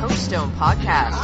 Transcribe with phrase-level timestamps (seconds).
[0.00, 1.20] Coach Stone Podcast.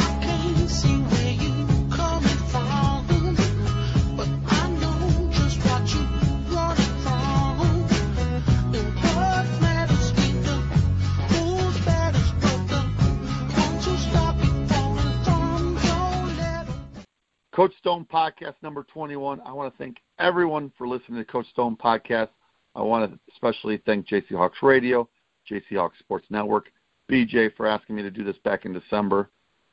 [17.55, 19.41] Coach Stone Podcast number 21.
[19.41, 22.29] I want to thank everyone for listening to Coach Stone Podcast.
[22.75, 25.09] I want to especially thank JC Hawks Radio,
[25.51, 26.67] JC Hawks Sports Network,
[27.11, 29.31] BJ for asking me to do this back in December.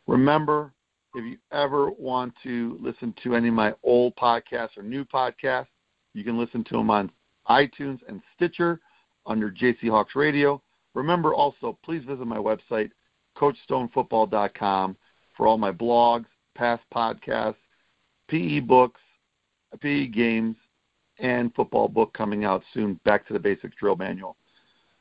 [0.08, 0.74] Remember,
[1.16, 5.68] if you ever want to listen to any of my old podcasts or new podcasts,
[6.14, 7.12] you can listen to them on
[7.50, 8.80] iTunes and Stitcher
[9.26, 10.62] under JC Hawks Radio.
[10.94, 12.92] Remember also, please visit my website,
[13.38, 14.96] CoachStoneFootball.com,
[15.36, 17.56] for all my blogs, past podcasts,
[18.28, 19.02] PE books,
[19.82, 20.56] PE games,
[21.20, 24.36] and football book coming out soon, Back to the Basics Drill Manual.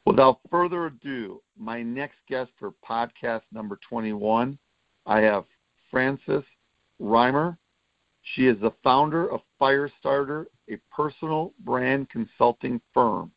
[0.04, 4.58] Without further ado, my next guest for podcast number 21,
[5.06, 5.44] I have
[5.90, 6.44] Frances
[7.00, 7.56] Reimer.
[8.34, 13.32] She is the founder of Firestarter, a personal brand consulting firm.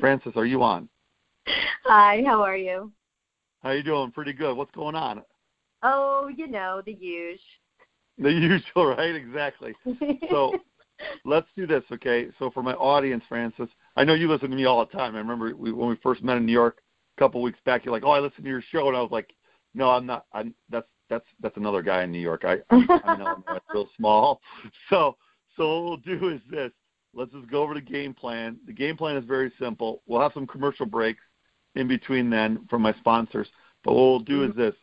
[0.00, 0.88] Frances, are you on?
[1.84, 2.92] Hi, how are you?
[3.62, 4.10] How you doing?
[4.10, 4.56] Pretty good.
[4.56, 5.22] What's going on?
[5.82, 7.38] Oh, you know, the usual.
[8.18, 9.14] The usual, right?
[9.14, 9.74] Exactly.
[10.30, 10.54] So
[11.24, 12.28] let's do this, okay?
[12.38, 15.14] So for my audience, Frances, I know you listen to me all the time.
[15.14, 16.78] I remember we, when we first met in New York
[17.16, 17.84] a couple of weeks back.
[17.84, 19.34] You're like, "Oh, I listen to your show," and I was like,
[19.74, 20.26] "No, I'm not.
[20.32, 22.44] I'm that's that's that's another guy in New York.
[22.44, 24.40] I I know I'm real small."
[24.90, 25.16] So
[25.56, 26.72] so what we'll do is this.
[27.14, 28.58] Let's just go over the game plan.
[28.66, 30.02] The game plan is very simple.
[30.06, 31.22] We'll have some commercial breaks
[31.74, 33.48] in between then from my sponsors.
[33.84, 34.60] But what we'll do is mm-hmm.
[34.60, 34.74] this: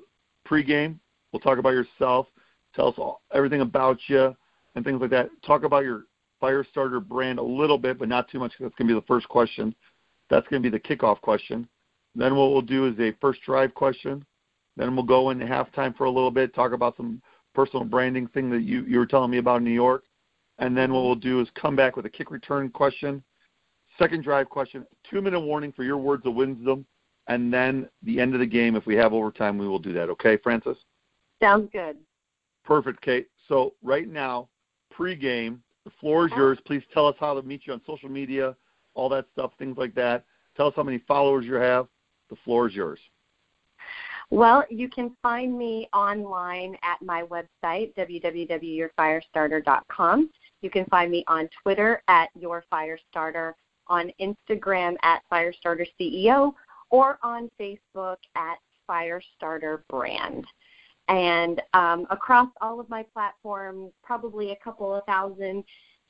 [0.48, 1.00] pregame,
[1.32, 2.28] we'll talk about yourself,
[2.76, 4.36] tell us all, everything about you,
[4.76, 5.30] and things like that.
[5.46, 6.06] Talk about your
[6.42, 8.54] Firestarter brand a little bit, but not too much.
[8.60, 9.74] That's going to be the first question.
[10.30, 11.68] That's going to be the kickoff question.
[12.16, 14.26] Then what we'll do is a first drive question.
[14.76, 17.22] Then we'll go into halftime for a little bit, talk about some
[17.54, 20.04] personal branding thing that you, you were telling me about in New York.
[20.60, 23.24] And then what we'll do is come back with a kick return question,
[23.98, 26.86] second drive question, two minute warning for your words of wisdom,
[27.28, 28.76] and then the end of the game.
[28.76, 30.10] If we have overtime, we will do that.
[30.10, 30.78] Okay, Frances?
[31.42, 31.98] Sounds good.
[32.64, 33.28] Perfect, Kate.
[33.48, 34.50] So right now,
[34.98, 36.38] pregame, the floor is oh.
[36.38, 36.60] yours.
[36.66, 38.56] Please tell us how to meet you on social media,
[38.94, 40.26] all that stuff, things like that.
[40.56, 41.88] Tell us how many followers you have.
[42.34, 43.00] The floor is yours.
[44.32, 50.30] Well, you can find me online at my website, www.yourfirestarter.com.
[50.62, 53.54] You can find me on Twitter at YourFirestarter,
[53.86, 56.56] on Instagram at firestarterceo,
[56.90, 58.58] or on Facebook at
[58.90, 60.48] Firestarter Brand.
[61.08, 65.64] And um, across all of my platforms, probably a couple of thousand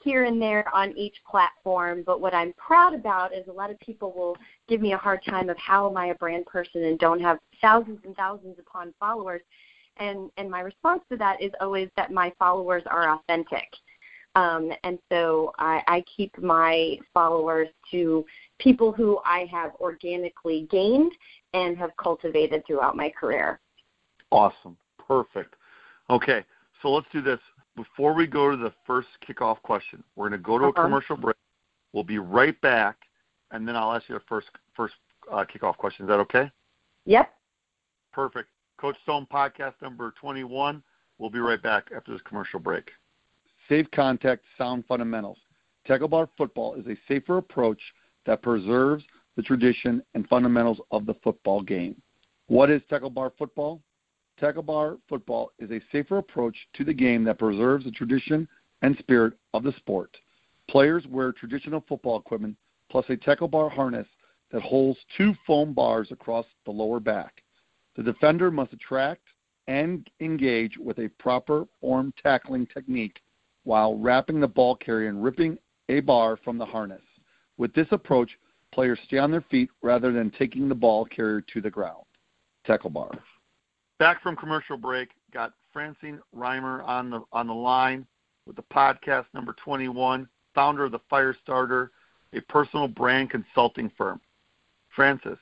[0.03, 2.03] here and there on each platform.
[2.05, 4.37] But what I'm proud about is a lot of people will
[4.67, 7.39] give me a hard time of how am I a brand person and don't have
[7.61, 9.41] thousands and thousands upon followers.
[9.97, 13.67] And and my response to that is always that my followers are authentic.
[14.35, 18.25] Um, and so I, I keep my followers to
[18.57, 21.11] people who I have organically gained
[21.53, 23.59] and have cultivated throughout my career.
[24.31, 24.75] Awesome.
[25.07, 25.55] Perfect.
[26.09, 26.43] Okay,
[26.81, 27.39] so let's do this.
[27.75, 30.81] Before we go to the first kickoff question, we're going to go to uh-huh.
[30.81, 31.35] a commercial break.
[31.91, 32.97] We'll be right back,
[33.51, 34.95] and then I'll ask you the first first
[35.31, 36.05] uh, kickoff question.
[36.05, 36.51] Is that okay?
[37.05, 37.33] Yep.
[38.11, 38.49] Perfect.
[38.79, 40.83] Coach Stone podcast number 21.
[41.17, 42.91] We'll be right back after this commercial break.
[43.69, 45.37] Safe contact, sound fundamentals.
[45.85, 47.79] Tackle bar football is a safer approach
[48.25, 49.03] that preserves
[49.35, 52.01] the tradition and fundamentals of the football game.
[52.47, 53.81] What is tackle bar football?
[54.43, 58.45] Tackle bar football is a safer approach to the game that preserves the tradition
[58.81, 60.17] and spirit of the sport.
[60.69, 62.57] Players wear traditional football equipment
[62.91, 64.05] plus a tackle bar harness
[64.51, 67.41] that holds two foam bars across the lower back.
[67.95, 69.21] The defender must attract
[69.67, 73.21] and engage with a proper form tackling technique
[73.63, 77.03] while wrapping the ball carrier and ripping a bar from the harness.
[77.55, 78.31] With this approach,
[78.73, 82.03] players stay on their feet rather than taking the ball carrier to the ground.
[82.65, 83.09] Tackle bar.
[84.03, 88.05] Back from commercial break, got Francine Reimer on the on the line
[88.45, 91.87] with the podcast number 21, founder of the Firestarter,
[92.33, 94.19] a personal brand consulting firm.
[94.93, 95.37] Frances,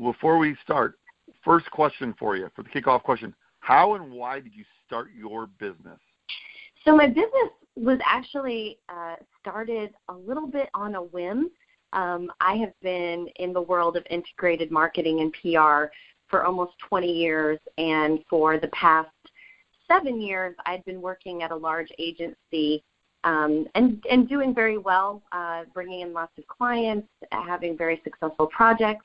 [0.00, 1.00] before we start,
[1.44, 5.48] first question for you for the kickoff question: How and why did you start your
[5.58, 5.98] business?
[6.84, 11.50] So my business was actually uh, started a little bit on a whim.
[11.92, 15.92] Um, I have been in the world of integrated marketing and PR
[16.30, 19.08] for almost 20 years, and for the past
[19.88, 22.82] seven years, I'd been working at a large agency
[23.24, 28.46] um, and and doing very well, uh, bringing in lots of clients, having very successful
[28.46, 29.04] projects.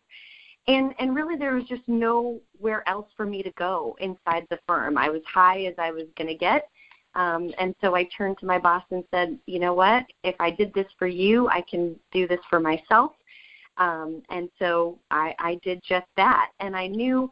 [0.68, 4.98] and and really there was just nowhere else for me to go inside the firm.
[4.98, 6.70] I was high as I was going to get.
[7.16, 10.06] Um, and so I turned to my boss and said, you know what?
[10.24, 13.14] If I did this for you, I can do this for myself.
[13.78, 16.52] Um, and so I, I did just that.
[16.60, 17.30] And I knew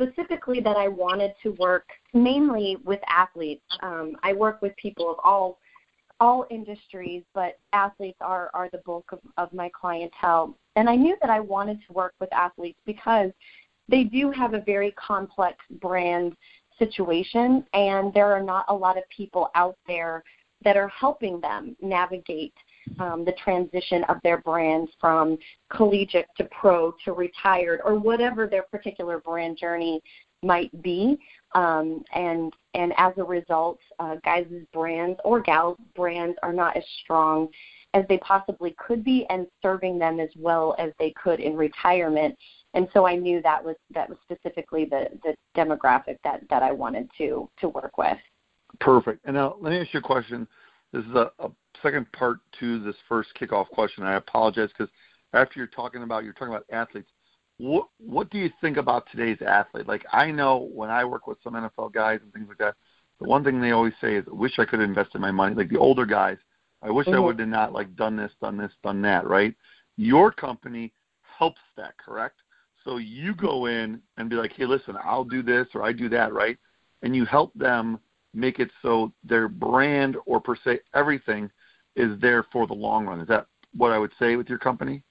[0.00, 1.84] specifically that I wanted to work
[2.14, 3.62] mainly with athletes.
[3.82, 5.58] Um, I work with people of all
[6.20, 10.56] all industries, but athletes are are the bulk of, of my clientele.
[10.76, 13.30] And I knew that I wanted to work with athletes because
[13.88, 16.36] they do have a very complex brand
[16.78, 20.22] situation, and there are not a lot of people out there
[20.64, 22.54] that are helping them navigate
[22.98, 25.38] um, the transition of their brands from
[25.70, 30.00] collegiate to pro to retired or whatever their particular brand journey
[30.42, 31.18] might be.
[31.54, 36.84] Um, and and as a result, uh, guys' brands or gals' brands are not as
[37.02, 37.48] strong
[37.94, 42.34] as they possibly could be, and serving them as well as they could in retirement.
[42.72, 46.72] And so I knew that was that was specifically the the demographic that that I
[46.72, 48.18] wanted to to work with.
[48.80, 49.20] Perfect.
[49.24, 50.48] And now let me ask you a question.
[50.92, 51.50] This is a, a
[51.82, 54.04] second part to this first kickoff question.
[54.04, 54.92] I apologize because
[55.32, 57.08] after you're talking about you're talking about athletes.
[57.58, 59.86] What what do you think about today's athlete?
[59.86, 62.74] Like I know when I work with some NFL guys and things like that,
[63.20, 65.54] the one thing they always say is, "I wish I could have invested my money."
[65.54, 66.38] Like the older guys,
[66.82, 67.16] I wish mm-hmm.
[67.16, 69.26] I would have not like done this, done this, done that.
[69.26, 69.54] Right?
[69.96, 70.92] Your company
[71.38, 72.36] helps that, correct?
[72.84, 76.08] So you go in and be like, "Hey, listen, I'll do this or I do
[76.08, 76.58] that," right?
[77.02, 78.00] And you help them
[78.34, 81.50] make it so their brand or per se everything
[81.96, 83.20] is there for the long run.
[83.20, 83.46] Is that
[83.76, 85.02] what I would say with your company?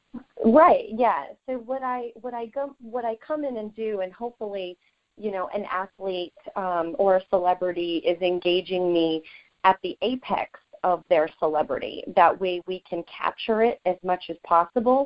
[0.44, 0.86] Right.
[0.90, 1.26] Yeah.
[1.46, 4.78] So what I what I go what I come in and do, and hopefully,
[5.18, 9.24] you know, an athlete um, or a celebrity is engaging me
[9.64, 12.04] at the apex of their celebrity.
[12.16, 15.06] That way, we can capture it as much as possible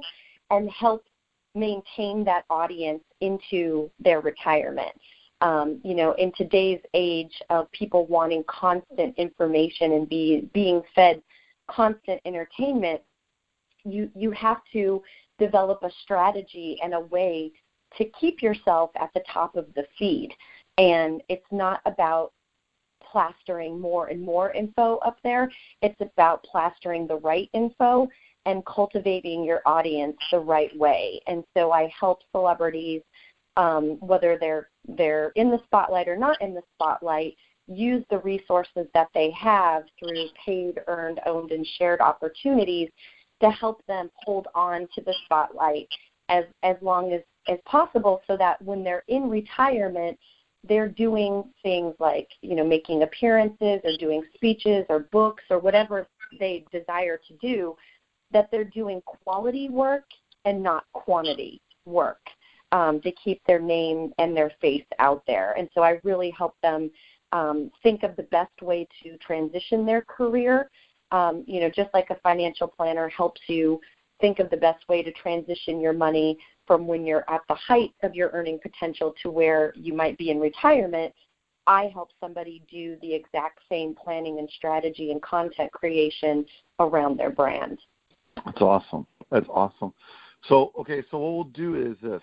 [0.50, 1.04] and help
[1.54, 4.92] maintain that audience into their retirement
[5.42, 11.22] um, you know, in today's age of people wanting constant information and be being fed
[11.70, 13.02] constant entertainment,
[13.84, 15.02] you you have to
[15.38, 17.52] develop a strategy and a way
[17.98, 20.34] to keep yourself at the top of the feed.
[20.78, 22.32] And it's not about
[23.02, 25.50] plastering more and more info up there.
[25.82, 28.08] It's about plastering the right info
[28.46, 31.20] and cultivating your audience the right way.
[31.28, 33.02] And so I help celebrities
[33.57, 37.36] um, whether they're they're in the spotlight or not in the spotlight,
[37.68, 42.90] use the resources that they have through paid, earned, owned, and shared opportunities
[43.42, 45.88] to help them hold on to the spotlight
[46.30, 50.18] as as long as as possible, so that when they're in retirement,
[50.68, 56.08] they're doing things like you know making appearances or doing speeches or books or whatever
[56.40, 57.75] they desire to do,
[58.31, 60.06] that they're doing quality work
[60.44, 62.19] and not quantity work
[62.72, 65.54] um, to keep their name and their face out there.
[65.58, 66.90] And so I really help them
[67.32, 70.70] um, think of the best way to transition their career.
[71.12, 73.80] Um, you know, just like a financial planner helps you
[74.22, 77.94] think of the best way to transition your money from when you're at the height
[78.04, 81.14] of your earning potential to where you might be in retirement.
[81.68, 86.46] I help somebody do the exact same planning and strategy and content creation
[86.80, 87.80] around their brand.
[88.46, 89.08] That's awesome.
[89.32, 89.94] That's awesome.
[90.48, 92.22] So, okay, so what we'll do is this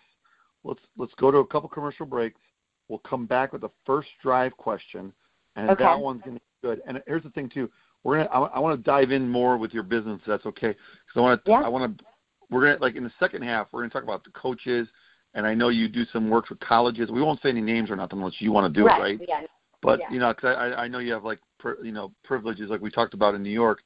[0.64, 2.40] let's let's go to a couple commercial breaks.
[2.88, 5.12] We'll come back with the first drive question,
[5.56, 5.84] and okay.
[5.84, 6.82] that one's going to be good.
[6.86, 7.70] And here's the thing too,
[8.04, 10.20] we're gonna I, I want to dive in more with your business.
[10.22, 11.60] If that's okay, because I want to yeah.
[11.60, 12.04] I want to
[12.50, 14.88] we're gonna like in the second half we're gonna talk about the coaches,
[15.34, 17.10] and I know you do some work with colleges.
[17.10, 18.98] We won't say any names or nothing unless you want to do right.
[18.98, 19.28] it, right?
[19.28, 19.46] Yeah.
[19.80, 20.10] But yeah.
[20.10, 21.40] you know, cause I I know you have like
[21.82, 23.80] you know privileges like we talked about in New York.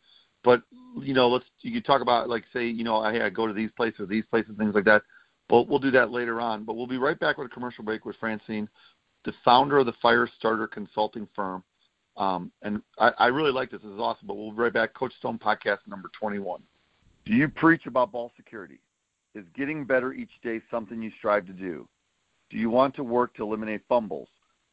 [0.45, 0.62] But
[1.00, 3.52] you know, let's you could talk about like say you know hey I go to
[3.52, 5.02] these places or these places things like that
[5.49, 6.65] but we'll do that later on.
[6.65, 8.69] But we'll be right back with a commercial break with Francine,
[9.25, 11.62] the founder of the Fire Starter Consulting Firm.
[12.17, 13.83] Um, and I, I really like this.
[13.83, 14.26] This is awesome.
[14.26, 14.95] But we'll be right back.
[14.95, 16.62] Coach Stone podcast number 21.
[17.25, 18.79] Do you preach about ball security?
[19.35, 21.87] Is getting better each day something you strive to do?
[22.49, 24.29] Do you want to work to eliminate fumbles?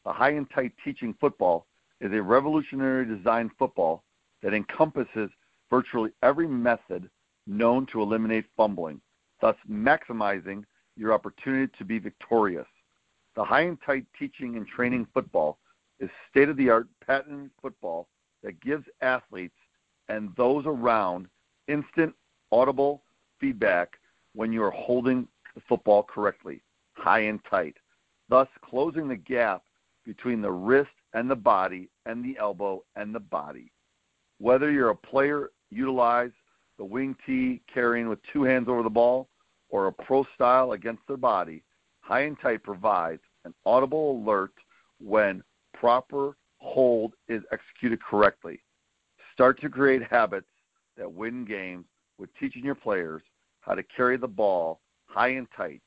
[0.06, 1.68] The high and tight teaching football
[2.00, 4.04] is a revolutionary design football
[4.42, 5.30] that encompasses
[5.70, 7.10] virtually every method
[7.48, 9.02] known to eliminate fumbling
[9.44, 10.64] thus maximizing
[10.96, 12.66] your opportunity to be victorious.
[13.36, 15.58] The high and tight teaching and training football
[16.00, 18.08] is state of the art patent football
[18.42, 19.58] that gives athletes
[20.08, 21.28] and those around
[21.68, 22.16] instant
[22.54, 23.04] audible
[23.38, 23.98] feedback
[24.34, 26.62] when you are holding the football correctly,
[26.94, 27.76] high and tight,
[28.30, 29.62] thus closing the gap
[30.06, 33.74] between the wrist and the body and the elbow and the body.
[34.40, 36.32] Whether you're a player, utilize
[36.78, 39.28] the wing tee carrying with two hands over the ball
[39.74, 41.64] or a pro style against their body,
[42.02, 44.54] High and Tight provides an audible alert
[45.04, 48.62] when proper hold is executed correctly.
[49.34, 50.48] Start to create habits
[50.96, 51.86] that win games
[52.20, 53.24] with teaching your players
[53.62, 55.82] how to carry the ball high and tight.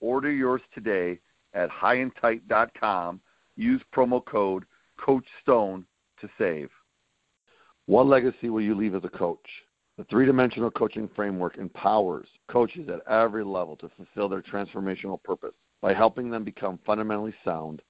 [0.00, 1.18] Order yours today
[1.54, 3.20] at highandtight.com.
[3.56, 4.64] Use promo code
[4.98, 5.86] Coach Stone
[6.20, 6.68] to save.
[7.86, 9.48] What legacy will you leave as a coach?
[10.02, 15.54] The three dimensional coaching framework empowers coaches at every level to fulfill their transformational purpose
[15.80, 17.82] by helping them become fundamentally sound,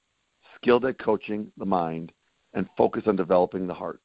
[0.54, 2.12] skilled at coaching the mind,
[2.52, 4.02] and focused on developing the heart.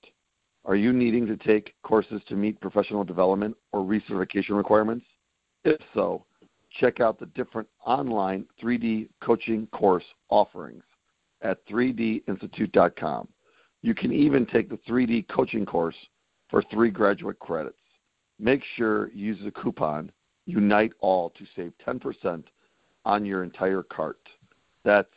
[0.63, 5.05] Are you needing to take courses to meet professional development or recertification requirements?
[5.65, 6.23] If so,
[6.79, 10.85] check out the different online 3D coaching course offerings
[11.41, 13.27] at 3dinstitute.com.
[13.81, 15.97] You can even take the 3D coaching course
[16.49, 17.76] for three graduate credits.
[18.39, 20.11] Make sure you use the coupon
[20.45, 22.43] Unite All to save 10%
[23.05, 24.19] on your entire cart.
[24.83, 25.09] That's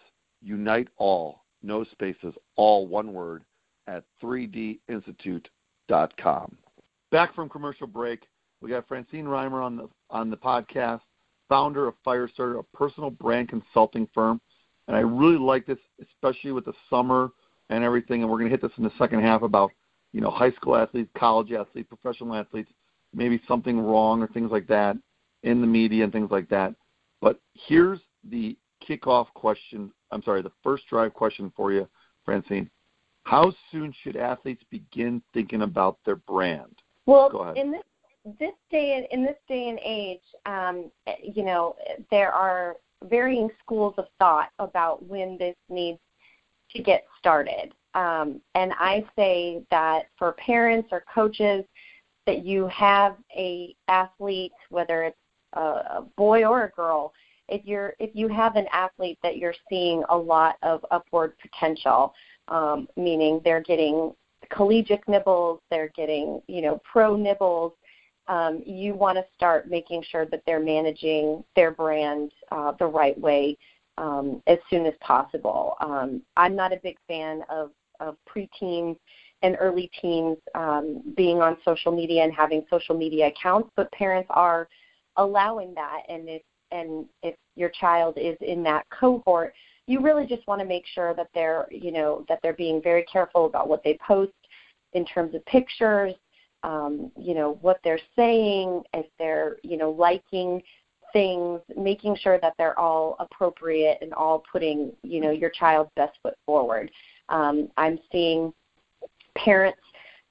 [0.42, 3.44] Unite All, no spaces, all one word
[3.86, 6.56] at 3dinstitute.com.
[7.10, 8.26] Back from commercial break,
[8.60, 11.00] we got Francine Reimer on the on the podcast,
[11.48, 14.40] founder of Firestarter, a personal brand consulting firm.
[14.86, 17.30] And I really like this, especially with the summer
[17.68, 18.22] and everything.
[18.22, 19.70] And we're going to hit this in the second half about
[20.12, 22.70] you know high school athletes, college athletes, professional athletes,
[23.14, 24.96] maybe something wrong or things like that
[25.42, 26.74] in the media and things like that.
[27.20, 29.92] But here's the kickoff question.
[30.10, 31.88] I'm sorry, the first drive question for you,
[32.24, 32.70] Francine.
[33.24, 36.74] How soon should athletes begin thinking about their brand?
[37.06, 37.82] Well, in this
[38.38, 40.90] this day in this day and age, um,
[41.22, 41.76] you know,
[42.10, 45.98] there are varying schools of thought about when this needs
[46.74, 47.72] to get started.
[47.94, 51.64] Um, and I say that for parents or coaches,
[52.30, 55.16] that you have a athlete, whether it's
[55.54, 57.12] a, a boy or a girl,
[57.48, 62.14] if you're if you have an athlete that you're seeing a lot of upward potential,
[62.46, 64.14] um, meaning they're getting
[64.48, 67.72] collegiate nibbles, they're getting you know pro nibbles.
[68.28, 73.20] Um, you want to start making sure that they're managing their brand uh, the right
[73.20, 73.58] way
[73.98, 75.74] um, as soon as possible.
[75.80, 78.98] Um, I'm not a big fan of, of preteens
[79.42, 84.28] and early teens um, being on social media and having social media accounts, but parents
[84.30, 84.68] are
[85.16, 86.02] allowing that.
[86.08, 86.42] And if
[86.72, 89.54] and if your child is in that cohort,
[89.86, 93.04] you really just want to make sure that they're you know that they're being very
[93.04, 94.32] careful about what they post
[94.92, 96.14] in terms of pictures,
[96.62, 100.62] um, you know what they're saying, if they're you know liking
[101.12, 106.16] things, making sure that they're all appropriate and all putting you know your child's best
[106.22, 106.90] foot forward.
[107.28, 108.52] Um, I'm seeing
[109.44, 109.80] parents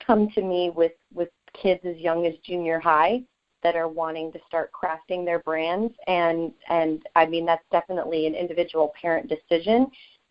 [0.06, 3.22] come to me with with kids as young as junior high
[3.62, 5.94] that are wanting to start crafting their brands.
[6.08, 9.88] And and I mean that's definitely an individual parent decision.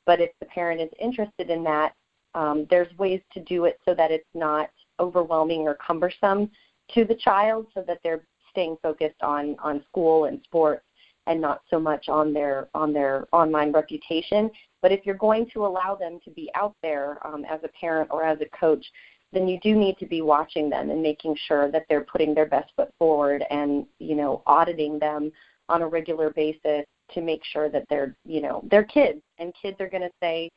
[0.07, 1.93] But if the parent is interested in that
[2.35, 4.71] um, there's ways to do it so that it's not
[5.01, 6.51] overwhelming or cumbersome
[6.95, 10.85] to the child so that they're staying focused on on school and sports
[11.27, 14.51] and not so much on their on their online reputation
[14.83, 18.09] but if you're going to allow them to be out there um, as a parent
[18.11, 18.85] or as a coach
[19.33, 22.47] then you do need to be watching them and making sure that they're putting their
[22.47, 25.31] best foot forward and you know auditing them
[25.69, 29.77] on a regular basis to make sure that they're you know they're kids and kids
[29.81, 30.51] are going to say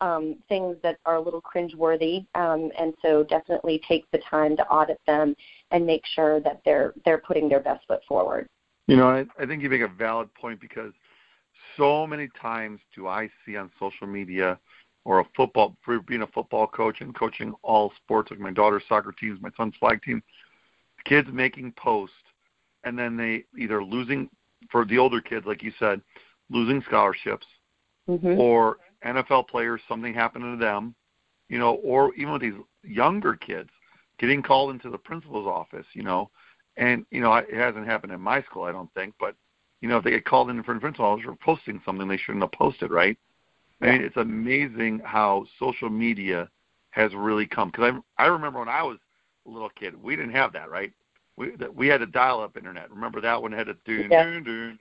[0.00, 4.66] um, things that are a little cringeworthy, um, and so definitely take the time to
[4.68, 5.34] audit them
[5.70, 8.46] and make sure that they're they're putting their best foot forward.
[8.86, 10.92] You know, I, I think you make a valid point because
[11.76, 14.58] so many times do I see on social media
[15.04, 18.82] or a football for being a football coach and coaching all sports like my daughter's
[18.88, 20.22] soccer teams, my son's flag team,
[21.04, 22.14] kids making posts
[22.84, 24.28] and then they either losing
[24.70, 26.00] for the older kids, like you said,
[26.50, 27.46] losing scholarships,
[28.08, 28.38] mm-hmm.
[28.38, 30.94] or NFL players something happened to them,
[31.48, 33.70] you know, or even with these younger kids
[34.18, 36.30] getting called into the principal's office, you know,
[36.76, 39.34] and you know it hasn't happened in my school, I don't think, but
[39.80, 42.42] you know if they get called in for principal's office for posting something they shouldn't
[42.42, 43.16] have posted, right?
[43.80, 46.48] I mean, it's amazing how social media
[46.90, 47.70] has really come.
[47.70, 48.98] Because I I remember when I was
[49.46, 50.92] a little kid, we didn't have that, right?
[51.36, 52.90] We we had a dial-up internet.
[52.90, 54.24] Remember that one had a doon yeah.
[54.24, 54.78] doon doon,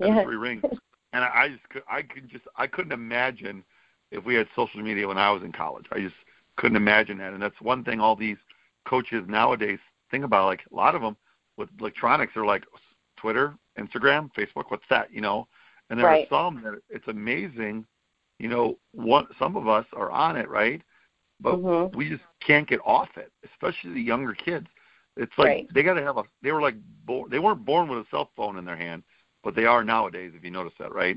[0.00, 0.24] and yeah.
[0.24, 0.62] three rings.
[1.14, 3.64] And I, I just could I could just I couldn't imagine
[4.10, 5.86] if we had social media when I was in college.
[5.90, 6.14] I just
[6.56, 7.32] couldn't imagine that.
[7.32, 8.36] And that's one thing all these
[8.86, 9.78] coaches nowadays
[10.10, 10.46] think about.
[10.46, 11.16] Like a lot of them
[11.56, 12.64] with electronics, they're like
[13.16, 14.64] Twitter, Instagram, Facebook.
[14.68, 15.12] What's that?
[15.12, 15.46] You know.
[15.90, 16.26] And there right.
[16.30, 17.86] are some that it's amazing
[18.38, 20.82] you know, one some of us are on it, right?
[21.40, 21.96] But mm-hmm.
[21.96, 24.66] we just can't get off it, especially the younger kids.
[25.16, 25.68] It's like right.
[25.74, 26.22] they got to have a.
[26.42, 27.30] They were like born.
[27.30, 29.02] They weren't born with a cell phone in their hand,
[29.42, 30.32] but they are nowadays.
[30.34, 31.16] If you notice that, right?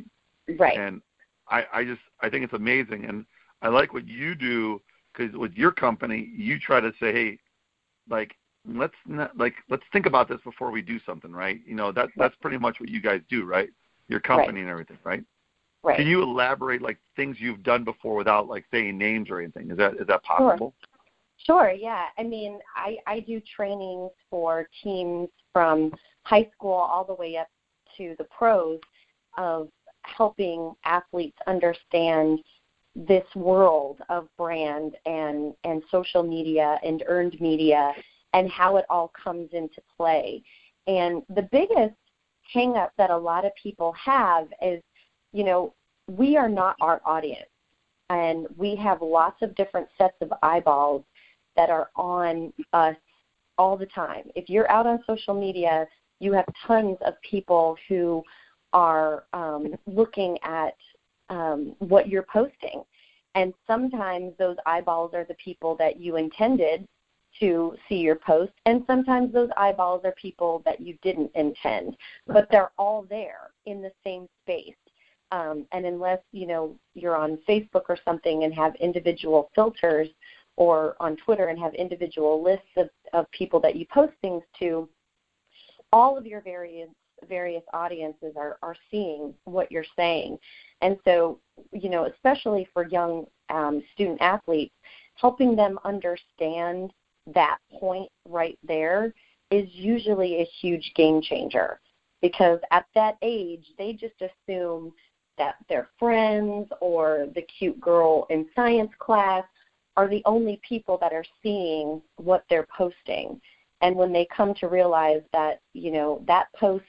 [0.57, 0.77] Right.
[0.77, 1.01] And
[1.47, 3.25] I, I just I think it's amazing, and
[3.61, 4.81] I like what you do
[5.13, 7.39] because with your company, you try to say, hey,
[8.09, 8.35] like
[8.67, 11.59] let's not, like let's think about this before we do something, right?
[11.65, 13.69] You know that that's pretty much what you guys do, right?
[14.07, 14.61] Your company right.
[14.61, 15.23] and everything, right?
[15.83, 15.97] Right.
[15.97, 19.71] Can you elaborate like things you've done before without like saying names or anything?
[19.71, 20.73] Is that is that possible?
[20.79, 20.87] Sure.
[21.43, 21.71] Sure.
[21.71, 22.03] Yeah.
[22.19, 25.91] I mean, I I do trainings for teams from
[26.23, 27.47] high school all the way up
[27.97, 28.79] to the pros
[29.37, 29.69] of
[30.03, 32.39] helping athletes understand
[32.95, 37.93] this world of brand and and social media and earned media
[38.33, 40.43] and how it all comes into play.
[40.87, 41.95] And the biggest
[42.53, 44.81] hang up that a lot of people have is,
[45.31, 45.73] you know,
[46.09, 47.45] we are not our audience.
[48.09, 51.03] And we have lots of different sets of eyeballs
[51.55, 52.97] that are on us
[53.57, 54.23] all the time.
[54.35, 55.87] If you're out on social media,
[56.19, 58.23] you have tons of people who
[58.73, 60.75] are um, looking at
[61.29, 62.83] um, what you're posting.
[63.35, 66.85] And sometimes those eyeballs are the people that you intended
[67.41, 72.47] to see your post, and sometimes those eyeballs are people that you didn't intend, but
[72.49, 74.75] they're all there in the same space.
[75.33, 80.07] Um, and unless you know you're on Facebook or something and have individual filters,
[80.57, 84.87] or on Twitter and have individual lists of, of people that you post things to,
[85.91, 86.89] all of your various
[87.29, 90.37] various audiences are, are seeing what you're saying.
[90.81, 91.39] And so,
[91.71, 94.73] you know, especially for young um, student athletes,
[95.15, 96.91] helping them understand
[97.27, 99.13] that point right there
[99.51, 101.79] is usually a huge game changer
[102.21, 104.93] because at that age they just assume
[105.37, 109.43] that their friends or the cute girl in science class
[109.97, 113.39] are the only people that are seeing what they're posting.
[113.81, 116.85] And when they come to realize that you know that post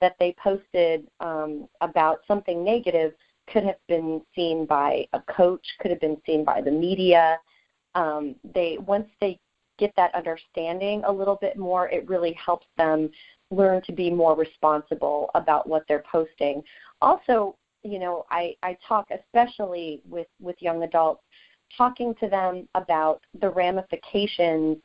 [0.00, 3.12] that they posted um, about something negative
[3.52, 7.38] could have been seen by a coach could have been seen by the media.
[7.94, 9.38] Um, they once they
[9.80, 13.10] get that understanding a little bit more, it really helps them
[13.50, 16.62] learn to be more responsible about what they're posting.
[17.02, 21.22] Also, you know, I, I talk especially with, with young adults,
[21.76, 24.76] talking to them about the ramifications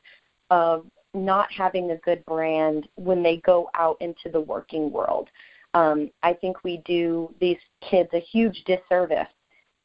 [0.49, 5.29] of not having a good brand when they go out into the working world.
[5.73, 9.27] Um, I think we do these kids a huge disservice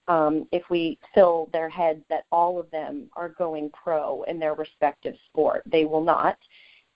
[0.08, 4.54] um, if we fill their heads that all of them are going pro in their
[4.54, 5.62] respective sport.
[5.66, 6.36] They will not.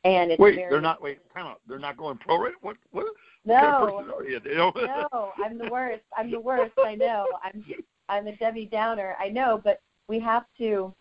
[0.05, 1.01] And it's wait, very, they're not.
[1.01, 1.61] Wait, time out.
[1.67, 2.53] They're not going pro, right?
[2.61, 2.77] What?
[2.91, 3.07] What?
[3.47, 4.41] No, what kind of you?
[4.41, 4.75] They don't...
[4.77, 6.03] no, I'm the worst.
[6.17, 6.73] I'm the worst.
[6.79, 7.27] I know.
[7.43, 7.65] I'm
[8.09, 9.17] I'm a Debbie Downer.
[9.19, 10.95] I know, but we have to.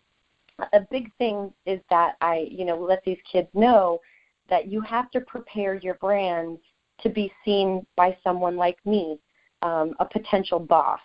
[0.72, 4.00] A big thing is that I, you know, let these kids know
[4.48, 6.58] that you have to prepare your brand
[7.00, 9.18] to be seen by someone like me,
[9.62, 11.00] um, a potential boss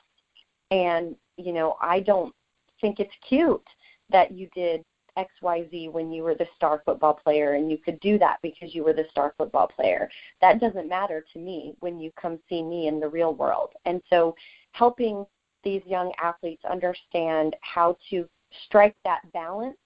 [0.72, 2.34] and, you know, I don't
[2.82, 3.66] think it's cute
[4.10, 4.84] that you did
[5.18, 8.84] XYZ when you were the star football player and you could do that because you
[8.84, 10.10] were the star football player.
[10.42, 13.72] That doesn't matter to me when you come see me in the real world.
[13.86, 14.36] And so
[14.72, 15.26] helping
[15.64, 18.28] these young athletes understand how to
[18.66, 19.78] strike that balance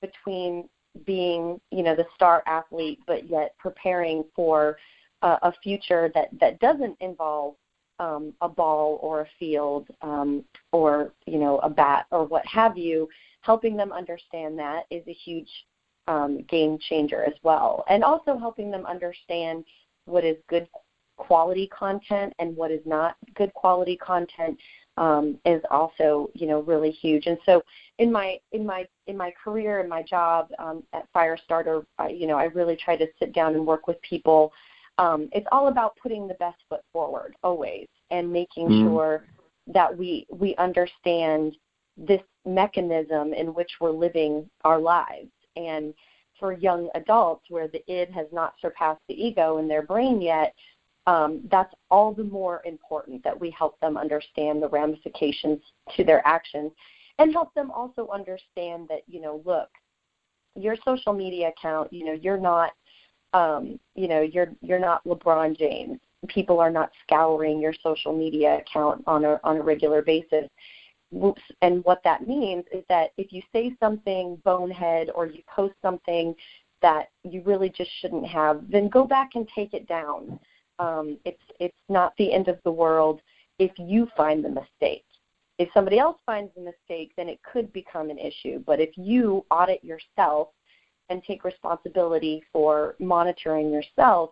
[0.00, 0.68] between
[1.04, 4.76] being, you know, the star athlete but yet preparing for
[5.22, 7.54] a, a future that that doesn't involve
[7.98, 12.76] um, a ball or a field um, or you know a bat or what have
[12.76, 13.08] you,
[13.40, 15.48] helping them understand that is a huge
[16.08, 19.64] um, game changer as well, and also helping them understand
[20.04, 20.68] what is good
[21.16, 24.58] quality content and what is not good quality content
[24.98, 27.26] um, is also you know really huge.
[27.26, 27.62] And so
[27.98, 32.26] in my in my in my career in my job um, at Firestarter, I, you
[32.26, 34.52] know I really try to sit down and work with people
[34.98, 38.84] um, it's all about putting the best foot forward always and making mm.
[38.84, 39.24] sure
[39.66, 41.56] that we we understand
[41.96, 45.94] this mechanism in which we're living our lives and
[46.38, 50.54] for young adults where the id has not surpassed the ego in their brain yet
[51.06, 55.60] um, that's all the more important that we help them understand the ramifications
[55.96, 56.72] to their actions
[57.18, 59.68] and help them also understand that you know look
[60.54, 62.72] your social media account you know you're not
[63.36, 66.00] um, you know, you're you're not LeBron James.
[66.26, 70.48] People are not scouring your social media account on a on a regular basis.
[71.60, 76.34] And what that means is that if you say something bonehead or you post something
[76.82, 80.40] that you really just shouldn't have, then go back and take it down.
[80.78, 83.20] Um, it's it's not the end of the world
[83.58, 85.04] if you find the mistake.
[85.58, 88.62] If somebody else finds the mistake, then it could become an issue.
[88.66, 90.48] But if you audit yourself
[91.08, 94.30] and take responsibility for monitoring yourself,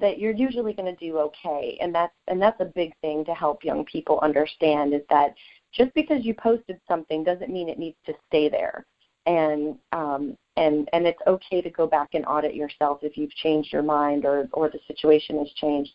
[0.00, 1.76] that you're usually going to do okay.
[1.80, 5.34] And that's and that's a big thing to help young people understand is that
[5.72, 8.86] just because you posted something doesn't mean it needs to stay there.
[9.26, 13.72] And um and and it's okay to go back and audit yourself if you've changed
[13.72, 15.90] your mind or or the situation has changed.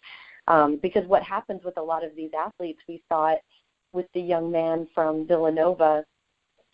[0.48, 3.42] Um because what happens with a lot of these athletes we saw it
[3.94, 6.04] with the young man from Villanova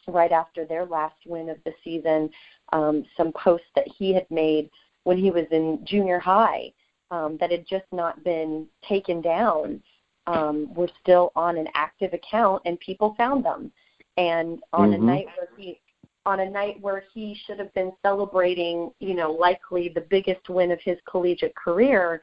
[0.07, 2.29] right after their last win of the season
[2.71, 4.69] um some posts that he had made
[5.03, 6.71] when he was in junior high
[7.11, 9.81] um, that had just not been taken down
[10.27, 13.71] um, were still on an active account, and people found them.
[14.17, 15.03] And on mm-hmm.
[15.03, 15.79] a night where he
[16.25, 20.71] on a night where he should have been celebrating, you know, likely the biggest win
[20.71, 22.21] of his collegiate career,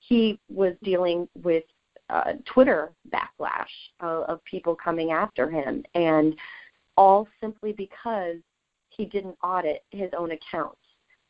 [0.00, 1.64] he was dealing with
[2.10, 3.64] uh, Twitter backlash
[4.02, 6.34] uh, of people coming after him, and
[6.96, 8.36] all simply because
[8.96, 10.78] he didn't audit his own accounts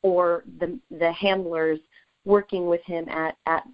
[0.03, 1.81] or the the handlers
[2.25, 3.65] working with him at at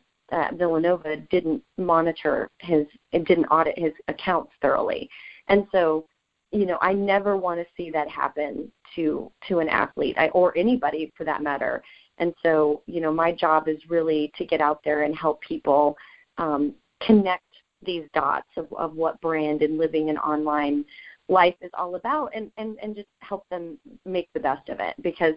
[0.56, 5.08] Villanova didn't monitor his it didn't audit his accounts thoroughly,
[5.48, 6.06] and so
[6.52, 10.56] you know I never want to see that happen to to an athlete I, or
[10.56, 11.82] anybody for that matter.
[12.18, 15.96] And so you know my job is really to get out there and help people
[16.38, 17.44] um, connect
[17.84, 20.84] these dots of, of what brand and living an online
[21.32, 24.94] life is all about and, and, and just help them make the best of it
[25.02, 25.34] because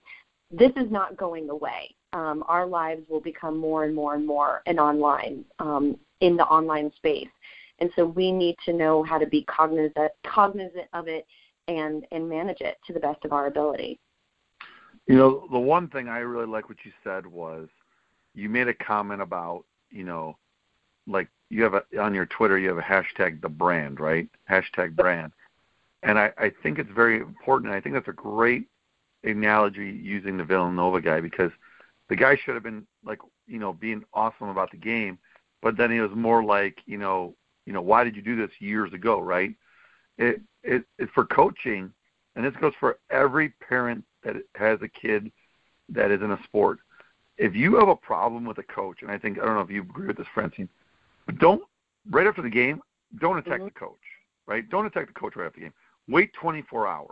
[0.52, 4.62] this is not going away um, our lives will become more and more and more
[4.66, 7.28] and online um, in the online space.
[7.80, 11.28] And so we need to know how to be cognizant cognizant of it
[11.68, 14.00] and and manage it to the best of our ability.
[15.08, 17.68] You know, the one thing I really like what you said was
[18.34, 20.38] you made a comment about, you know,
[21.08, 24.30] like you have a on your Twitter you have a hashtag the brand, right?
[24.50, 25.34] Hashtag brand.
[26.04, 27.74] And I, I think it's very important.
[27.74, 28.68] I think that's a great
[29.24, 31.52] analogy using the Villanova guy because–
[32.10, 35.18] the guy should have been like you know being awesome about the game,
[35.62, 38.52] but then he was more like you know you know why did you do this
[38.60, 39.54] years ago, right?
[40.18, 41.92] It it, it for coaching,
[42.36, 45.32] and this goes for every parent that has a kid
[45.90, 46.80] that is in a sport.
[47.38, 49.72] If you have a problem with a coach, and I think I don't know if
[49.72, 50.70] you agree with this, Francine,
[51.26, 51.64] but don't
[52.10, 52.82] right after the game,
[53.20, 53.66] don't attack mm-hmm.
[53.66, 54.00] the coach,
[54.46, 54.68] right?
[54.70, 55.74] Don't attack the coach right after the game.
[56.08, 57.10] Wait 24 hours,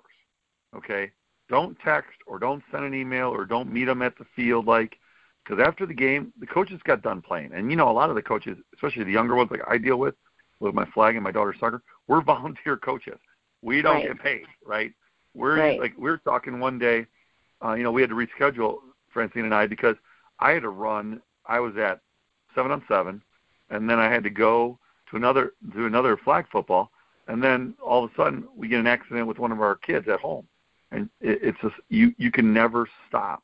[0.76, 1.12] okay?
[1.50, 4.98] Don't text or don't send an email or don't meet them at the field like
[5.44, 8.16] because after the game the coaches got done playing and you know a lot of
[8.16, 10.16] the coaches especially the younger ones like I deal with
[10.60, 13.20] with my flag and my daughter's soccer we're volunteer coaches
[13.62, 14.08] we don't right.
[14.08, 14.94] get paid right
[15.34, 15.80] we're right.
[15.80, 17.06] like we are talking one day
[17.64, 18.78] uh, you know we had to reschedule
[19.12, 19.96] Francine and I because
[20.40, 22.00] I had to run I was at
[22.56, 23.22] seven on seven
[23.70, 24.80] and then I had to go
[25.10, 26.92] to another to another flag football
[27.28, 30.08] and then all of a sudden we get an accident with one of our kids
[30.08, 30.48] at home
[30.94, 33.44] and it, it's just you you can never stop,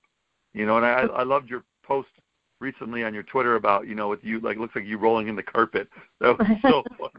[0.54, 0.78] you know.
[0.78, 2.10] And I I loved your post
[2.60, 5.36] recently on your Twitter about you know with you like looks like you rolling in
[5.36, 5.89] the carpet.
[6.22, 7.10] That was so fun.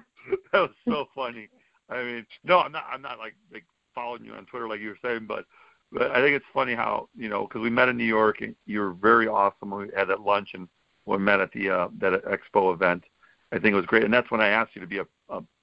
[0.53, 1.49] that was so funny.
[1.91, 4.89] I mean, no, I'm not I'm not like like following you on Twitter like you
[4.89, 5.45] were saying, but
[5.93, 8.55] but I think it's funny how you know because we met in New York and
[8.67, 9.71] you were very awesome.
[9.71, 10.69] We had that lunch and
[11.07, 13.05] we met at the uh, that expo event.
[13.53, 15.07] I think it was great, and that's when I asked you to be a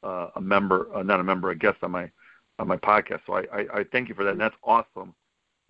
[0.04, 2.10] a, a member, uh, not a member, a guest on my
[2.60, 3.22] on my podcast.
[3.26, 5.14] So I, I, I thank you for that, and that's awesome.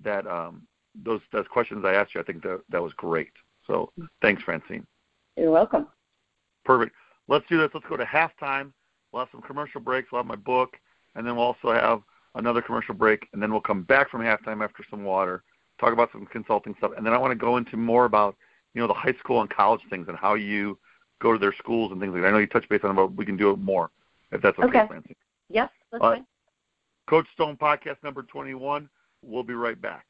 [0.03, 0.63] That um,
[1.03, 3.31] those those questions I asked you, I think that that was great.
[3.65, 4.85] So thanks, Francine.
[5.35, 5.87] You're welcome.
[6.65, 6.95] Perfect.
[7.27, 7.69] Let's do this.
[7.73, 8.71] Let's go to halftime.
[9.11, 10.11] We'll have some commercial breaks.
[10.11, 10.77] We'll have my book,
[11.15, 12.01] and then we'll also have
[12.35, 15.43] another commercial break, and then we'll come back from halftime after some water,
[15.79, 18.35] talk about some consulting stuff, and then I want to go into more about
[18.73, 20.77] you know the high school and college things and how you
[21.19, 22.27] go to their schools and things like that.
[22.29, 23.91] I know you touched base on it, but we can do it more
[24.31, 24.87] if that's okay, okay.
[24.87, 25.15] Francine.
[25.49, 26.25] Yes, that's uh, fine.
[27.07, 28.89] Coach Stone podcast number 21.
[29.21, 30.05] We'll be right back.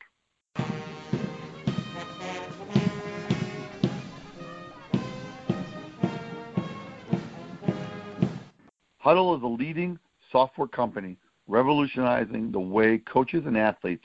[9.03, 9.97] Hudl is a leading
[10.31, 11.17] software company
[11.47, 14.03] revolutionizing the way coaches and athletes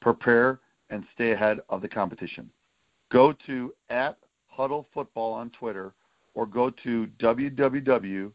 [0.00, 2.48] prepare and stay ahead of the competition.
[3.10, 4.16] Go to at
[4.56, 5.92] Hudl Football on Twitter
[6.34, 8.30] or go to www.hudl.com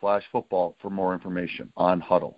[0.00, 2.34] slash football for more information on Hudl.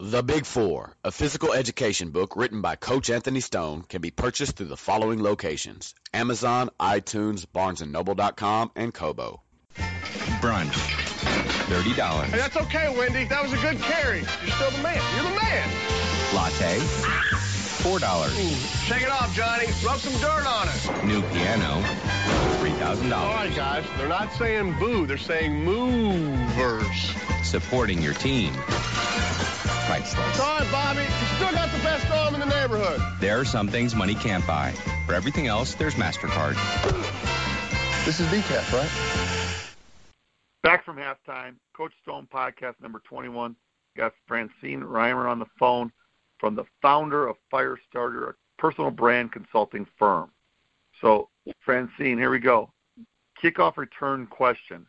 [0.00, 4.56] The Big Four, a physical education book written by Coach Anthony Stone, can be purchased
[4.56, 9.42] through the following locations Amazon, iTunes, BarnesandNoble.com, and Kobo.
[9.74, 11.08] Brunch.
[11.68, 12.24] $30.
[12.24, 13.24] Hey, that's okay, Wendy.
[13.24, 14.20] That was a good carry.
[14.20, 15.02] You're still the man.
[15.16, 15.68] You're the man.
[16.32, 17.47] Latte.
[17.78, 18.00] $4.
[18.28, 18.54] Ooh,
[18.86, 19.66] shake it off, Johnny.
[19.84, 21.04] Rub some dirt on it.
[21.04, 21.82] New piano.
[22.60, 23.12] $3,000.
[23.12, 23.84] All right, guys.
[23.96, 25.06] They're not saying boo.
[25.06, 27.12] They're saying movers.
[27.42, 28.52] Supporting your team.
[29.86, 30.36] Priceless.
[30.36, 31.02] Sorry, Bobby.
[31.02, 33.00] You still got the best arm in the neighborhood.
[33.20, 34.72] There are some things money can't buy.
[35.06, 36.54] For everything else, there's MasterCard.
[38.04, 38.90] This is BCAF, right?
[40.62, 43.56] Back from halftime, Coach Stone podcast number 21.
[43.96, 45.92] Got Francine Reimer on the phone
[46.38, 50.30] from the founder of Firestarter, a personal brand consulting firm.
[51.00, 51.28] So,
[51.64, 52.72] Francine, here we go.
[53.42, 54.86] Kickoff return question.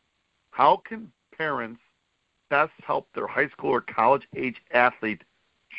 [0.51, 1.79] How can parents
[2.49, 5.21] best help their high school or college age athlete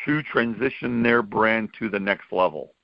[0.04, 2.74] to transition their brand to the next level?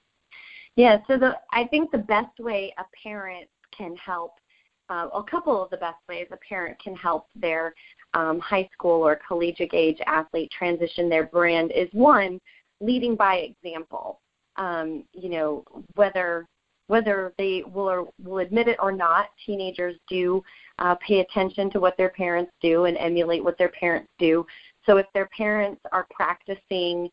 [0.75, 4.33] Yeah, so the I think the best way a parent can help,
[4.91, 7.75] uh, a couple of the best ways a parent can help their
[8.13, 12.41] um, high school or collegiate age athlete transition their brand is one,
[12.81, 14.21] leading by example.
[14.57, 16.47] Um, you know, whether
[16.89, 20.43] whether they will or will admit it or not, teenagers do
[20.79, 24.47] uh, pay attention to what their parents do and emulate what their parents do.
[24.87, 27.11] So if their parents are practicing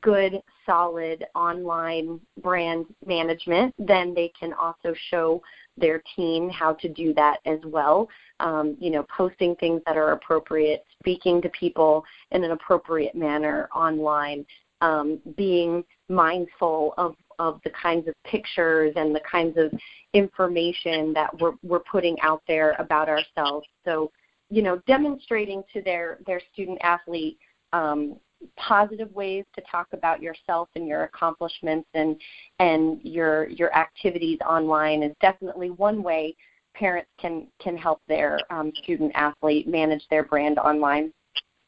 [0.00, 5.42] good, solid online brand management, then they can also show
[5.76, 8.08] their teen how to do that as well.
[8.40, 13.68] Um, you know, posting things that are appropriate, speaking to people in an appropriate manner
[13.74, 14.44] online,
[14.82, 19.72] um, being mindful of of the kinds of pictures and the kinds of
[20.12, 23.66] information that we're we're putting out there about ourselves.
[23.84, 24.10] So,
[24.50, 27.38] you know, demonstrating to their their student athlete
[27.72, 28.16] um,
[28.56, 32.20] positive ways to talk about yourself and your accomplishments and
[32.58, 36.34] and your your activities online is definitely one way
[36.74, 41.12] parents can can help their um, student athlete manage their brand online.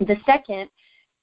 [0.00, 0.68] The second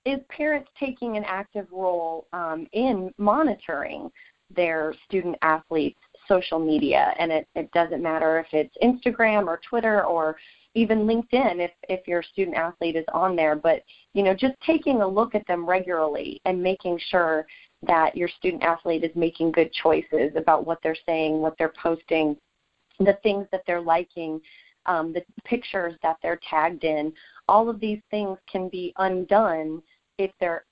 [0.05, 4.09] is parents taking an active role um, in monitoring
[4.55, 7.13] their student athletes social media?
[7.19, 10.35] And it, it doesn't matter if it's instagram or twitter or
[10.73, 13.83] even linkedin if if your student athlete is on there but
[14.13, 17.45] you know just taking a look at them regularly and making sure
[17.83, 22.37] that your student athlete is making good choices about what they're saying what they're posting
[22.99, 24.39] the things that they're liking
[24.85, 27.13] um, the pictures that they're tagged in.
[27.47, 29.81] All of these things can be undone
[30.23, 30.65] if they're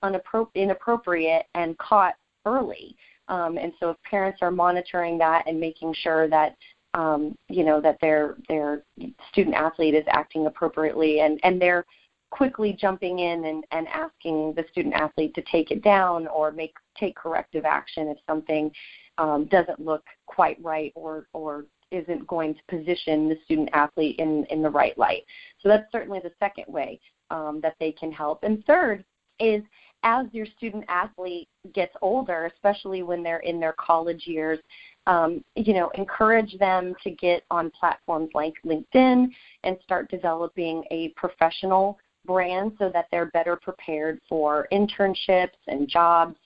[0.54, 2.14] inappropriate and caught
[2.46, 2.96] early
[3.28, 6.56] um, and so if parents are monitoring that and making sure that
[6.94, 8.82] um, you know that their their
[9.30, 11.86] student athlete is acting appropriately and and they're
[12.30, 16.74] quickly jumping in and, and asking the student athlete to take it down or make
[16.96, 18.70] take corrective action if something
[19.18, 24.44] um, doesn't look quite right or or isn't going to position the student athlete in
[24.50, 25.22] in the right light.
[25.60, 28.42] So that's certainly the second way um, that they can help.
[28.42, 29.04] And third
[29.40, 29.62] is
[30.02, 34.58] as your student athlete gets older, especially when they're in their college years,
[35.06, 39.28] um, you know, encourage them to get on platforms like LinkedIn
[39.64, 46.36] and start developing a professional brand so that they're better prepared for internships and jobs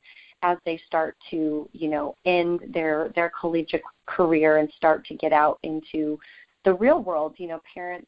[0.42, 5.32] as they start to, you know, end their their collegiate career and start to get
[5.32, 6.18] out into
[6.64, 7.34] the real world.
[7.38, 8.06] You know, parents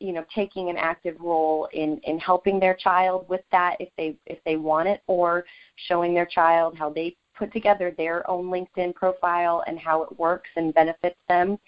[0.00, 4.16] you know taking an active role in in helping their child with that if they
[4.26, 5.44] if they want it or
[5.88, 10.50] showing their child how they put together their own LinkedIn profile and how it works
[10.56, 11.58] and benefits them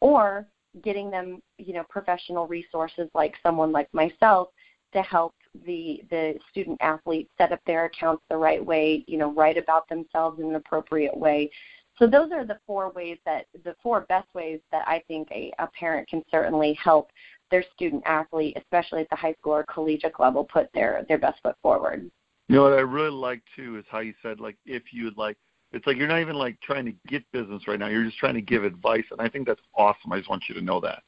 [0.00, 0.46] or
[0.82, 4.48] getting them you know professional resources like someone like myself
[4.92, 5.34] to help
[5.66, 9.88] the the student athlete set up their accounts the right way you know write about
[9.88, 11.50] themselves in an appropriate way
[11.98, 15.52] so those are the four ways that the four best ways that I think a,
[15.58, 17.10] a parent can certainly help
[17.50, 21.40] their student athlete, especially at the high school or collegiate level, put their their best
[21.42, 22.10] foot forward.
[22.48, 25.36] You know what I really like too is how you said like if you'd like
[25.72, 27.88] it's like you're not even like trying to get business right now.
[27.88, 30.12] You're just trying to give advice, and I think that's awesome.
[30.12, 31.02] I just want you to know that.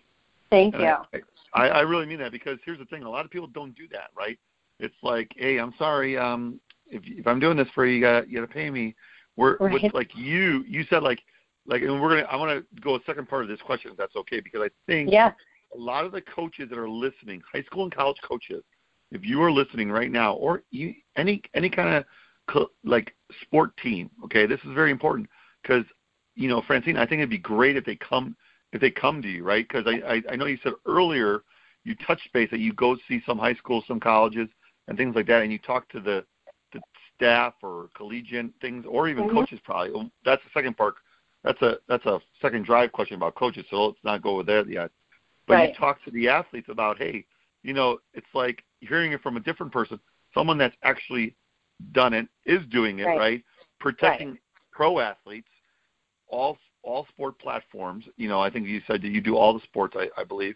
[0.50, 1.22] Thank and you.
[1.54, 3.74] I, I, I really mean that because here's the thing: a lot of people don't
[3.74, 4.38] do that, right?
[4.78, 8.28] It's like, hey, I'm sorry, um, if if I'm doing this for you, you got
[8.28, 8.94] you got to pay me.
[9.40, 9.82] We're right.
[9.82, 11.20] with, like you you said like
[11.66, 13.96] like and we're gonna I want to go a second part of this question if
[13.96, 15.32] that's okay because I think yeah
[15.74, 18.62] a lot of the coaches that are listening, high school and college coaches,
[19.12, 22.04] if you are listening right now, or you, any any kind of
[22.48, 25.28] co- like sport team, okay, this is very important
[25.62, 25.84] because
[26.36, 28.36] you know, Francine, I think it'd be great if they come
[28.72, 29.66] if they come to you, right?
[29.66, 31.42] Because I, I I know you said earlier
[31.84, 34.48] you touch base that you go see some high schools, some colleges,
[34.86, 36.24] and things like that, and you talk to the the
[37.20, 39.36] staff or collegiate things, or even mm-hmm.
[39.36, 40.10] coaches probably.
[40.24, 40.94] That's the second part.
[41.44, 43.64] That's a that's a second drive question about coaches.
[43.70, 44.90] So let's not go over there yet.
[45.46, 45.68] But right.
[45.70, 47.24] you talk to the athletes about, hey,
[47.62, 49.98] you know, it's like hearing it from a different person,
[50.32, 51.34] someone that's actually
[51.92, 53.18] done it, is doing it, right?
[53.18, 53.44] right?
[53.80, 54.40] Protecting right.
[54.72, 55.48] pro athletes,
[56.28, 58.04] all all sport platforms.
[58.16, 60.54] You know, I think you said that you do all the sports, I, I believe.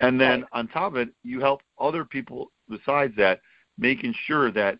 [0.00, 3.40] And then on top of it, you help other people besides that,
[3.78, 4.78] making sure that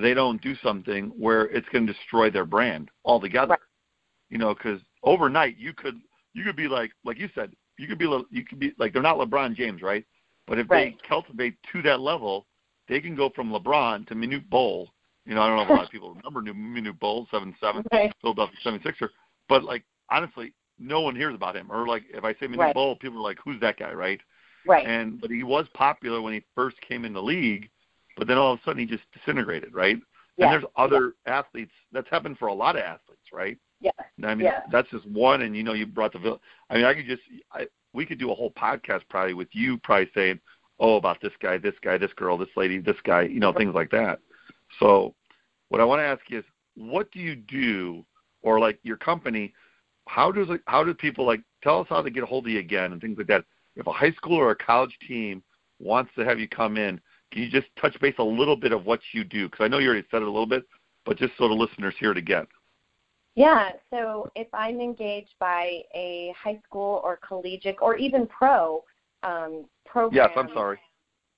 [0.00, 3.50] they don't do something where it's going to destroy their brand altogether.
[3.50, 3.60] Right.
[4.30, 6.00] You know, because overnight you could
[6.34, 9.02] you could be like like you said you could be you could be like they're
[9.02, 10.04] not LeBron James, right?
[10.46, 10.96] But if right.
[11.00, 12.46] they cultivate to that level,
[12.88, 14.88] they can go from LeBron to Manute Bol.
[15.24, 17.84] You know, I don't know if a lot of people remember Manute Bol, seven seven,
[17.92, 18.12] right.
[18.20, 19.08] Philadelphia 76er.
[19.48, 21.70] But like honestly, no one hears about him.
[21.70, 22.74] Or like if I say Manute right.
[22.74, 24.20] Bol, people are like, "Who's that guy?" Right?
[24.66, 24.86] Right.
[24.86, 27.70] And but he was popular when he first came in the league,
[28.16, 29.98] but then all of a sudden he just disintegrated, right?
[30.36, 30.46] Yeah.
[30.46, 31.72] And there's other athletes.
[31.92, 33.58] That's happened for a lot of athletes, right?
[33.80, 33.90] Yeah.
[34.24, 34.60] I mean, yeah.
[34.70, 36.38] that's just one, and you know, you brought the.
[36.70, 37.22] I mean, I could just.
[37.52, 40.40] I, we could do a whole podcast probably with you, probably saying,
[40.78, 43.74] "Oh, about this guy, this guy, this girl, this lady, this guy," you know, things
[43.74, 44.20] like that.
[44.80, 45.14] So,
[45.68, 48.04] what I want to ask you is, what do you do,
[48.42, 49.52] or like your company?
[50.08, 52.52] How does it, how do people like tell us how to get a hold of
[52.52, 53.44] you again and things like that?
[53.74, 55.42] If a high school or a college team
[55.78, 57.00] wants to have you come in,
[57.32, 59.48] can you just touch base a little bit of what you do?
[59.48, 60.64] Because I know you already said it a little bit,
[61.04, 62.46] but just so the listeners hear it again.
[63.34, 68.82] Yeah, so if I'm engaged by a high school or collegiate or even pro
[69.22, 70.78] um, program, yes, I'm sorry.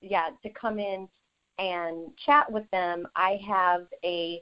[0.01, 1.09] Yeah, to come in
[1.57, 4.41] and chat with them, I have a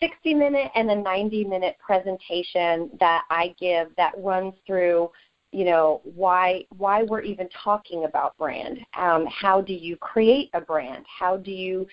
[0.00, 5.10] 60 minute and a 90 minute presentation that I give that runs through
[5.52, 8.78] you know why why we're even talking about brand.
[8.98, 11.04] Um, how do you create a brand?
[11.06, 11.86] How do you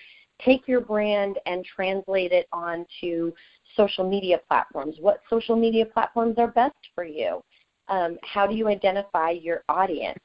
[0.44, 3.32] take your brand and translate it onto
[3.76, 4.96] social media platforms?
[4.98, 7.42] What social media platforms are best for you?
[7.88, 10.18] Um, how do you identify your audience?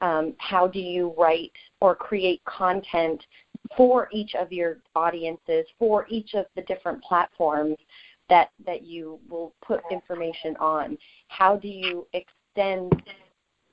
[0.00, 3.24] Um, how do you write or create content
[3.76, 7.76] for each of your audiences for each of the different platforms
[8.28, 10.98] that that you will put information on?
[11.28, 12.06] How do you
[12.54, 12.92] extend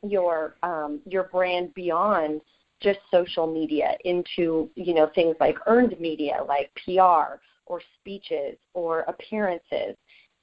[0.04, 2.42] your um, your brand beyond
[2.82, 9.02] just social media into you know things like earned media like PR or speeches or
[9.02, 9.96] appearances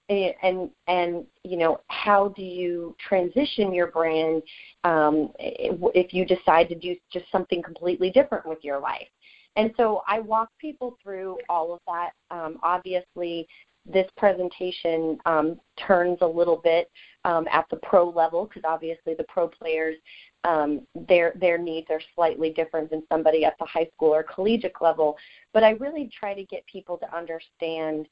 [0.09, 4.43] and and, and you know how do you transition your brand
[4.85, 9.09] um, if you decide to do just something completely different with your life
[9.57, 12.11] and so I walk people through all of that.
[12.31, 13.49] Um, obviously,
[13.85, 16.89] this presentation um, turns a little bit
[17.29, 19.97] um, at the pro level because obviously the pro players
[20.45, 24.73] um, their their needs are slightly different than somebody at the high school or collegiate
[24.81, 25.17] level.
[25.53, 28.09] But I really try to get people to understand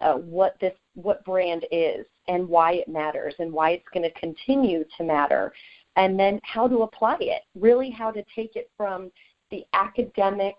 [0.00, 4.18] uh, what this what brand is and why it matters and why it's going to
[4.18, 5.52] continue to matter,
[5.96, 7.42] and then how to apply it.
[7.54, 9.10] Really, how to take it from
[9.50, 10.56] the academic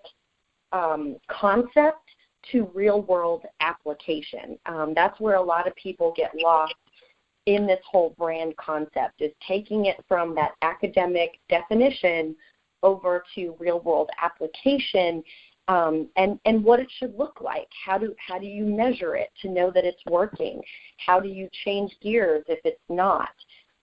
[0.74, 1.98] um, concept
[2.52, 4.60] to real world application.
[4.68, 6.76] Um, that's where a lot of people get lost
[7.46, 12.36] in this whole brand concept is taking it from that academic definition
[12.84, 15.24] over to real world application
[15.68, 17.68] um, and and what it should look like.
[17.86, 20.62] How do how do you measure it to know that it's working?
[21.04, 23.30] How do you change gears if it's not?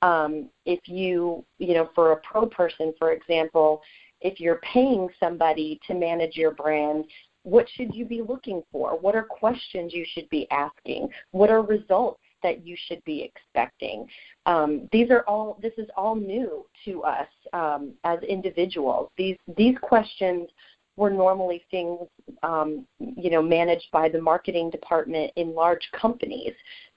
[0.01, 3.83] Um, if you you know for a pro person, for example,
[4.21, 7.05] if you're paying somebody to manage your brand,
[7.43, 8.97] what should you be looking for?
[8.97, 11.09] What are questions you should be asking?
[11.33, 14.07] What are results that you should be expecting?
[14.47, 15.59] Um, these are all.
[15.63, 19.11] This is all new to us um, as individuals.
[19.17, 20.49] These these questions
[20.97, 22.01] were normally things
[22.43, 26.53] um, you know managed by the marketing department in large companies,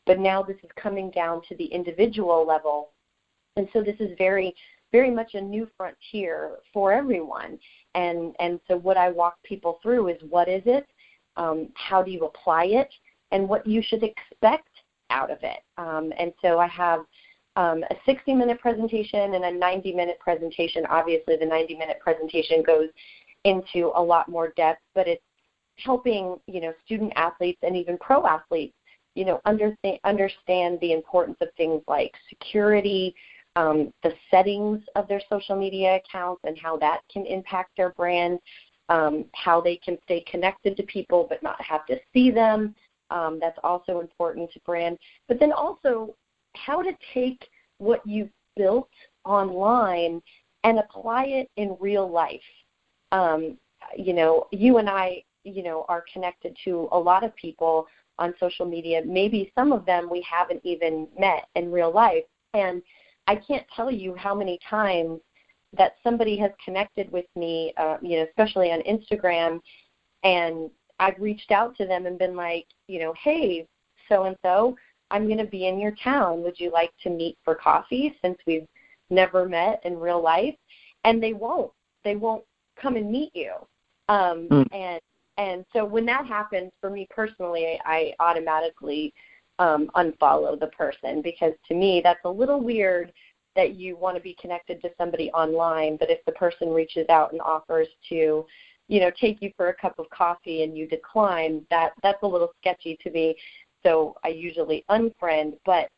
[0.05, 2.89] but now this is coming down to the individual level,
[3.55, 4.55] and so this is very
[4.91, 7.60] very much a new frontier for everyone.
[7.95, 10.88] And and so what I walk people through is what is it,
[11.38, 12.89] um, how do you apply it,
[13.31, 14.69] and what you should expect
[15.09, 15.59] out of it.
[15.77, 17.01] Um, and so I have
[17.55, 20.85] um, a 60 minute presentation and a 90 minute presentation.
[20.89, 22.89] Obviously, the 90 minute presentation goes
[23.43, 25.23] into a lot more depth, but it's
[25.77, 28.73] helping you know student athletes and even pro athletes
[29.13, 33.13] you know understand understand the importance of things like security
[33.55, 38.39] um, the settings of their social media accounts and how that can impact their brand,
[38.89, 42.75] um, how they can stay connected to people but not have to see them.
[43.11, 44.97] Um, that's also important to brand.
[45.27, 46.15] But then also
[46.55, 48.89] how to take what you've built
[49.25, 50.21] online
[50.63, 52.41] and apply it in real life.
[53.12, 53.58] Um,
[53.95, 57.87] you know, you and I, you know, are connected to a lot of people
[58.17, 59.01] on social media.
[59.06, 62.23] Maybe some of them we haven't even met in real life.
[62.53, 62.81] And
[63.27, 65.19] I can't tell you how many times
[65.77, 69.60] that somebody has connected with me, uh, you know, especially on Instagram,
[70.23, 73.67] and I've reached out to them and been like, you know, hey,
[74.10, 74.75] so and so,
[75.12, 76.42] I'm going to be in your town.
[76.44, 78.67] Would you like to meet for coffee since we've
[79.10, 80.56] never met in real life?
[81.04, 81.71] And they won't.
[82.04, 82.44] They won't
[82.81, 83.54] come and meet you.
[84.10, 84.67] Um, mm.
[84.73, 85.00] And
[85.38, 89.13] and so when that happens for me personally, I automatically
[89.60, 93.12] um, unfollow the person because to me that's a little weird
[93.56, 97.31] that you want to be connected to somebody online, but if the person reaches out
[97.31, 98.46] and offers to,
[98.88, 102.27] you know, take you for a cup of coffee and you decline, that that's a
[102.27, 103.36] little sketchy to me.
[103.83, 105.90] So I usually unfriend, but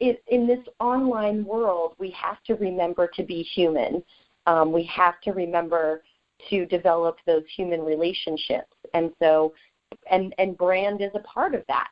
[0.00, 4.02] it, in this online world, we have to remember to be human.
[4.46, 6.02] Um, we have to remember
[6.50, 9.54] to develop those human relationships, and so,
[10.10, 11.88] and and brand is a part of that.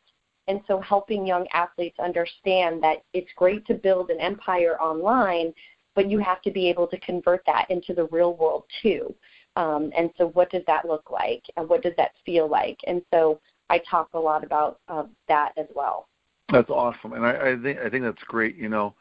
[0.46, 5.54] And so, helping young athletes understand that it's great to build an empire online,
[5.94, 9.14] but you have to be able to convert that into the real world too.
[9.56, 12.78] Um, and so, what does that look like, and what does that feel like?
[12.86, 13.40] And so,
[13.70, 16.08] I talk a lot about uh, that as well.
[16.52, 18.56] That's awesome, and I, I think I think that's great.
[18.56, 18.94] You know,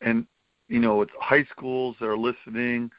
[0.00, 0.26] and
[0.68, 2.90] you know, it's high schools that are listening,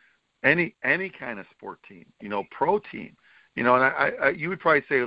[0.44, 3.16] any any kind of sport team, you know, pro team,
[3.56, 5.04] you know, and I, I you would probably say,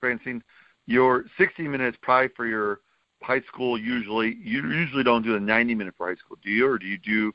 [0.00, 0.42] Francine,
[0.86, 2.80] your 60 minutes probably for your
[3.22, 6.66] high school usually you usually don't do the 90 minute for high school, do you,
[6.66, 7.32] or do you do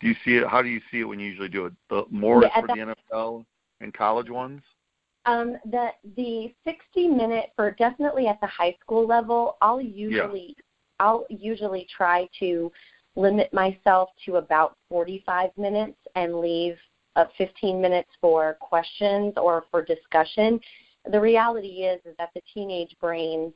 [0.00, 0.46] do you see it?
[0.46, 1.72] How do you see it when you usually do it?
[1.88, 3.44] The more yeah, for the NFL
[3.80, 4.62] and college ones.
[5.26, 10.64] Um, the the 60 minute for definitely at the high school level, I'll usually yeah.
[11.00, 12.70] I'll usually try to
[13.16, 16.76] limit myself to about 45 minutes and leave
[17.16, 20.60] uh, 15 minutes for questions or for discussion.
[21.10, 23.52] The reality is is that the teenage brain,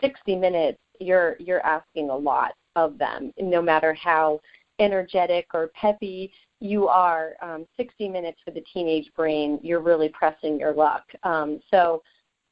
[0.00, 4.40] 60 minutes, you're you're asking a lot of them, no matter how
[4.78, 10.58] energetic or peppy you are um, 60 minutes for the teenage brain, you're really pressing
[10.58, 11.04] your luck.
[11.22, 12.02] Um, so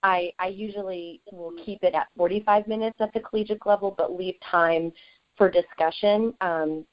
[0.02, 4.34] I, I usually will keep it at 45 minutes at the collegiate level, but leave
[4.50, 4.92] time
[5.36, 6.34] for discussion.
[6.42, 6.84] Um,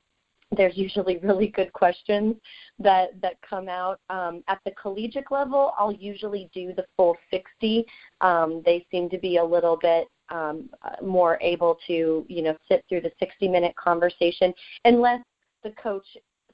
[0.56, 2.36] there's usually really good questions
[2.80, 5.74] that that come out um, at the collegiate level.
[5.78, 7.86] I'll usually do the full 60.
[8.22, 10.70] Um, they seem to be a little bit um,
[11.04, 14.54] more able to you know sit through the 60 minute conversation
[14.86, 15.22] unless
[15.64, 16.06] the coach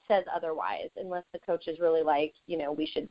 [0.08, 3.08] says otherwise unless the coach is really like you know we should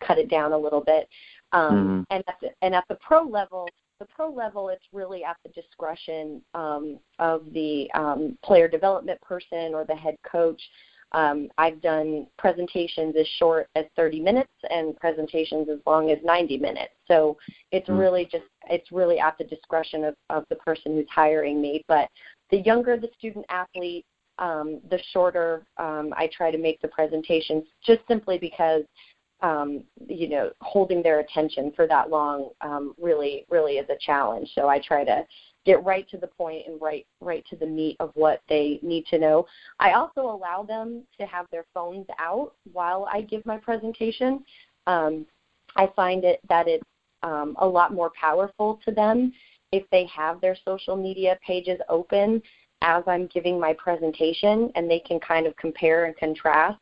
[0.00, 1.08] cut it down a little bit
[1.52, 2.02] um, mm-hmm.
[2.10, 3.68] and at the, and at the pro level
[3.98, 9.74] the pro level it's really at the discretion um, of the um, player development person
[9.74, 10.60] or the head coach
[11.12, 16.58] um, I've done presentations as short as 30 minutes and presentations as long as 90
[16.58, 16.92] minutes.
[17.08, 17.36] So
[17.72, 17.98] it's mm-hmm.
[17.98, 21.84] really just it's really at the discretion of, of the person who's hiring me.
[21.88, 22.08] But
[22.50, 24.04] the younger the student athlete,
[24.38, 28.82] um, the shorter um, I try to make the presentations, just simply because
[29.42, 34.48] um, you know holding their attention for that long um, really really is a challenge.
[34.54, 35.24] So I try to
[35.66, 39.06] get right to the point and right right to the meat of what they need
[39.06, 39.46] to know.
[39.78, 44.44] I also allow them to have their phones out while I give my presentation.
[44.86, 45.26] Um,
[45.76, 46.84] I find it that it's
[47.22, 49.32] um, a lot more powerful to them
[49.72, 52.42] if they have their social media pages open
[52.82, 56.80] as I'm giving my presentation and they can kind of compare and contrast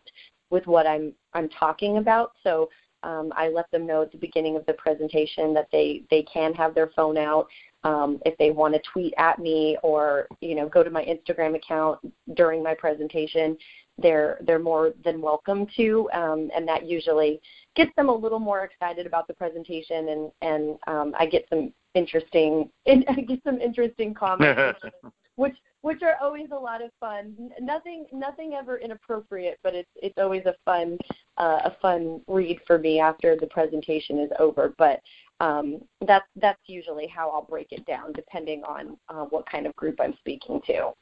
[0.50, 2.32] with what I'm I'm talking about.
[2.42, 2.70] So
[3.02, 6.54] um, I let them know at the beginning of the presentation that they they can
[6.54, 7.48] have their phone out
[7.84, 11.56] um, if they want to tweet at me or you know go to my Instagram
[11.56, 11.98] account
[12.34, 13.56] during my presentation.
[14.00, 17.40] They're they're more than welcome to, um, and that usually
[17.74, 21.72] gets them a little more excited about the presentation, and and um, I get some
[21.94, 24.80] interesting I get some interesting comments,
[25.36, 27.34] which which are always a lot of fun.
[27.60, 30.98] Nothing nothing ever inappropriate, but it's it's always a fun
[31.36, 34.74] uh, a fun read for me after the presentation is over.
[34.78, 35.00] But
[35.40, 39.74] um, that's that's usually how I'll break it down, depending on uh, what kind of
[39.76, 40.92] group I'm speaking to.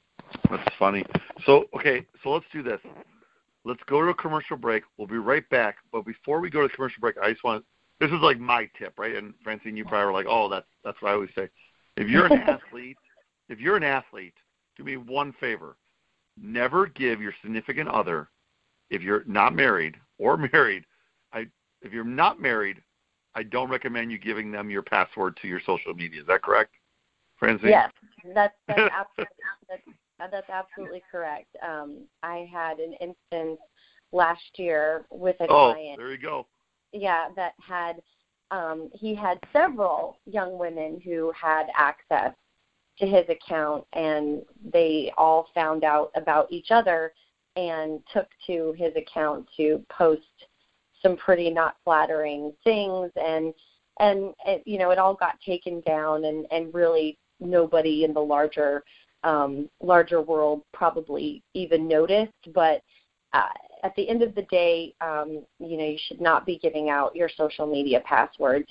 [0.50, 1.04] That's funny.
[1.44, 2.80] So okay, so let's do this.
[3.64, 4.84] Let's go to a commercial break.
[4.96, 5.76] We'll be right back.
[5.92, 7.64] But before we go to commercial break, I just want
[8.00, 9.16] this is like my tip, right?
[9.16, 11.48] And Francine, you probably were like, oh, that's that's what I always say.
[11.96, 12.98] If you're an athlete,
[13.48, 14.34] if you're an athlete
[14.76, 15.76] do me one favor.
[16.38, 18.28] Never give your significant other,
[18.90, 20.84] if you're not married or married,
[21.32, 21.46] I
[21.82, 22.82] if you're not married,
[23.36, 26.22] I don't recommend you giving them your password to your social media.
[26.22, 26.72] Is that correct,
[27.36, 27.68] Francine?
[27.68, 27.92] Yes,
[28.34, 29.36] that's that's absolutely
[29.68, 31.54] that's, that's absolutely correct.
[31.62, 33.60] Um, I had an instance
[34.10, 35.98] last year with a oh, client.
[35.98, 36.46] there you go.
[36.92, 37.96] Yeah, that had
[38.50, 42.32] um, he had several young women who had access
[42.98, 47.12] to his account and they all found out about each other
[47.56, 50.22] and took to his account to post
[51.06, 53.54] some pretty not flattering things and
[54.00, 58.20] and it, you know it all got taken down and and really nobody in the
[58.20, 58.82] larger
[59.24, 62.82] um larger world probably even noticed but
[63.32, 63.48] uh,
[63.82, 67.14] at the end of the day um you know you should not be giving out
[67.14, 68.66] your social media passwords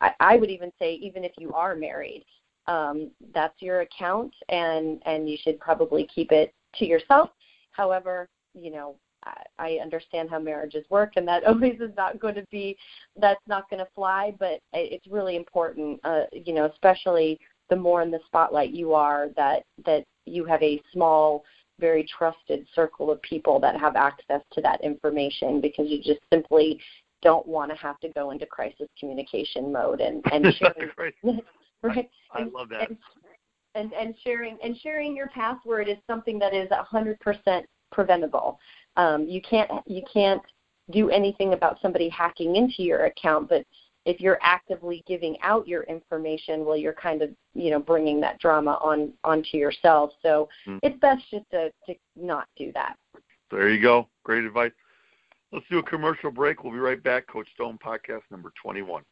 [0.00, 2.24] I, I would even say even if you are married
[2.68, 7.30] um, that's your account, and and you should probably keep it to yourself.
[7.72, 8.96] However, you know,
[9.58, 12.76] I, understand how marriages work, and that always is not going to be
[13.20, 14.34] that's not going to fly.
[14.38, 19.28] But it's really important, uh, you know, especially the more in the spotlight you are,
[19.36, 21.44] that that you have a small
[21.78, 26.80] very trusted circle of people that have access to that information because you just simply
[27.22, 30.90] don't want to have to go into crisis communication mode and and sharing
[31.82, 32.98] right I, I love that and,
[33.74, 38.58] and and sharing and sharing your password is something that is a hundred percent preventable
[38.96, 40.42] um, you can't you can't
[40.90, 43.64] do anything about somebody hacking into your account but
[44.06, 48.38] if you're actively giving out your information, well, you're kind of you know bringing that
[48.38, 50.12] drama on onto yourself.
[50.22, 50.78] So mm.
[50.82, 52.96] it's best just to to not do that.
[53.50, 54.08] There you go.
[54.24, 54.72] Great advice.
[55.52, 56.64] Let's do a commercial break.
[56.64, 57.26] We'll be right back.
[57.26, 59.02] Coach Stone podcast number 21.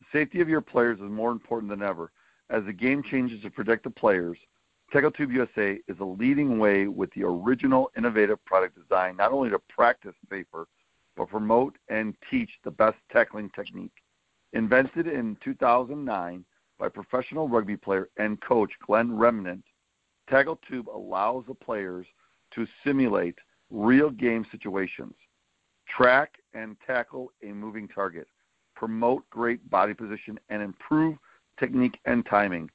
[0.00, 2.10] The safety of your players is more important than ever.
[2.50, 4.38] As the game changes to protect the players,
[4.92, 9.60] TackleTube USA is a leading way with the original innovative product design not only to
[9.68, 10.66] practice safer,
[11.16, 13.92] but promote and teach the best tackling technique.
[14.52, 16.44] Invented in 2009
[16.76, 19.62] by professional rugby player and coach Glenn Remnant,
[20.28, 22.06] Tackle Tube allows the players
[22.54, 23.36] to simulate
[23.70, 25.14] real game situations,
[25.88, 28.26] track and tackle a moving target,
[28.74, 31.16] promote great body position, and improve
[31.60, 32.68] technique and timing.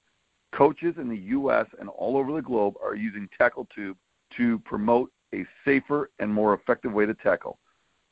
[0.56, 1.66] Coaches in the U.S.
[1.80, 3.98] and all over the globe are using Tackle Tube
[4.38, 7.60] to promote a safer and more effective way to tackle.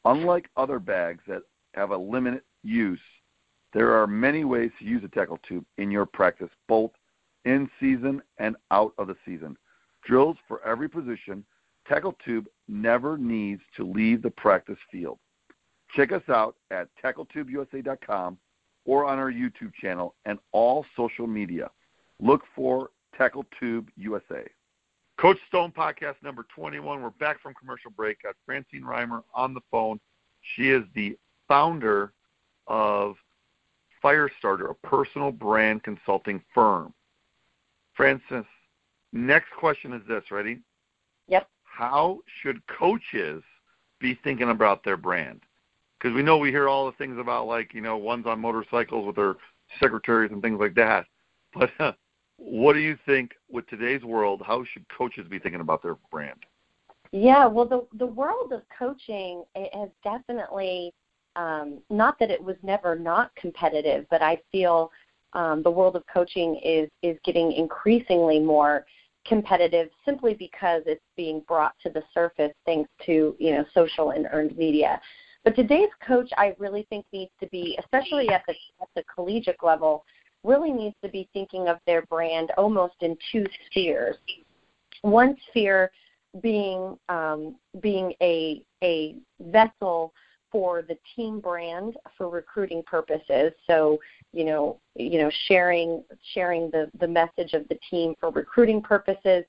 [0.03, 2.99] Unlike other bags that have a limited use,
[3.71, 6.91] there are many ways to use a tackle tube in your practice, both
[7.45, 9.57] in season and out of the season.
[10.05, 11.45] Drills for every position.
[11.87, 15.17] Tackle tube never needs to leave the practice field.
[15.95, 18.37] Check us out at tackletubeusa.com
[18.85, 21.69] or on our YouTube channel and all social media.
[22.19, 24.45] Look for Tackle Tube USA.
[25.19, 27.01] Coach Stone podcast number 21.
[27.01, 28.23] We're back from commercial break.
[28.23, 29.99] Got Francine Reimer on the phone.
[30.55, 32.13] She is the founder
[32.67, 33.15] of
[34.03, 36.93] Firestarter, a personal brand consulting firm.
[37.93, 38.45] Frances,
[39.13, 40.23] next question is this.
[40.31, 40.59] Ready?
[41.27, 41.47] Yep.
[41.63, 43.43] How should coaches
[43.99, 45.41] be thinking about their brand?
[45.99, 49.05] Because we know we hear all the things about like you know ones on motorcycles
[49.05, 49.35] with their
[49.79, 51.05] secretaries and things like that.
[51.53, 51.91] But uh,
[52.43, 54.41] what do you think with today's world?
[54.45, 56.45] How should coaches be thinking about their brand?
[57.11, 60.93] Yeah, well, the the world of coaching has definitely
[61.35, 64.91] um, not that it was never not competitive, but I feel
[65.33, 68.85] um, the world of coaching is is getting increasingly more
[69.25, 74.27] competitive simply because it's being brought to the surface thanks to you know social and
[74.33, 74.99] earned media.
[75.43, 79.63] But today's coach, I really think needs to be, especially at the at the collegiate
[79.63, 80.03] level,
[80.43, 84.17] really needs to be thinking of their brand almost in two spheres.
[85.01, 85.91] One sphere
[86.41, 90.13] being um, being a a vessel
[90.51, 93.51] for the team brand for recruiting purposes.
[93.65, 93.99] So,
[94.33, 99.43] you know, you know, sharing sharing the the message of the team for recruiting purposes,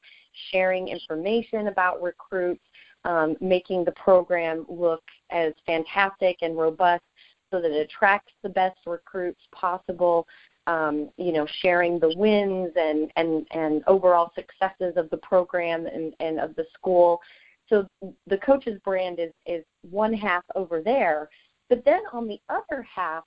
[0.51, 2.63] sharing information about recruits,
[3.05, 7.05] um, making the program look as fantastic and robust
[7.51, 10.27] so that it attracts the best recruits possible.
[10.67, 16.15] Um, you know, sharing the wins and, and, and overall successes of the program and,
[16.21, 17.21] and of the school
[17.69, 17.87] so
[18.27, 21.29] the coach's brand is is one half over there,
[21.69, 23.25] but then on the other half,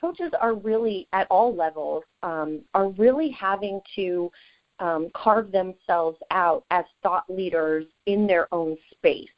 [0.00, 4.30] coaches are really at all levels um, are really having to
[4.78, 9.28] um, carve themselves out as thought leaders in their own space.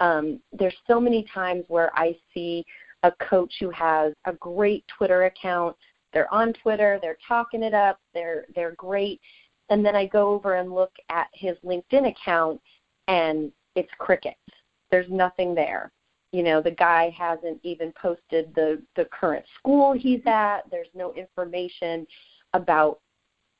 [0.00, 2.64] Um, there's so many times where I see
[3.02, 5.76] a coach who has a great Twitter account.
[6.12, 9.20] They're on Twitter, they're talking it up, they're they're great,
[9.68, 12.60] and then I go over and look at his LinkedIn account,
[13.08, 14.36] and it's crickets.
[14.90, 15.92] There's nothing there.
[16.32, 20.62] You know, the guy hasn't even posted the the current school he's at.
[20.70, 22.06] There's no information
[22.54, 23.00] about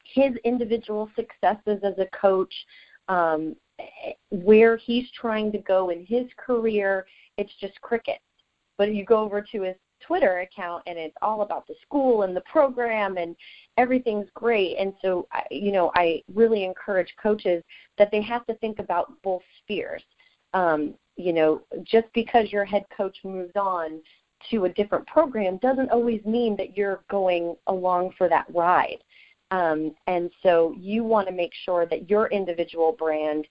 [0.04, 2.54] his individual successes as a coach,
[3.08, 3.54] um,
[4.30, 7.06] where he's trying to go in his career.
[7.36, 8.20] It's just crickets.
[8.76, 9.76] But you go over to his
[10.06, 13.36] Twitter account and it's all about the school and the program and
[13.76, 14.76] everything's great.
[14.78, 17.62] And so, you know, I really encourage coaches
[17.98, 20.02] that they have to think about both spheres.
[20.54, 24.00] Um, you know, just because your head coach moves on
[24.50, 28.98] to a different program doesn't always mean that you're going along for that ride.
[29.50, 33.46] Um, and so you want to make sure that your individual brand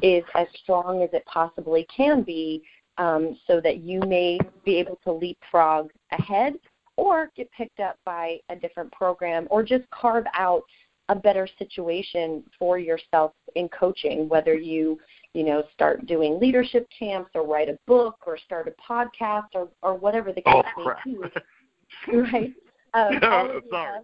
[0.00, 2.62] is as strong as it possibly can be
[2.98, 6.54] um, so that you may be able to leapfrog ahead
[6.96, 10.62] or get picked up by a different program or just carve out
[11.08, 14.98] a better situation for yourself in coaching, whether you,
[15.34, 19.68] you know, start doing leadership camps or write a book or start a podcast or,
[19.82, 22.16] or whatever the case oh, may be.
[22.32, 22.52] right?
[22.94, 24.00] Um, no, sorry.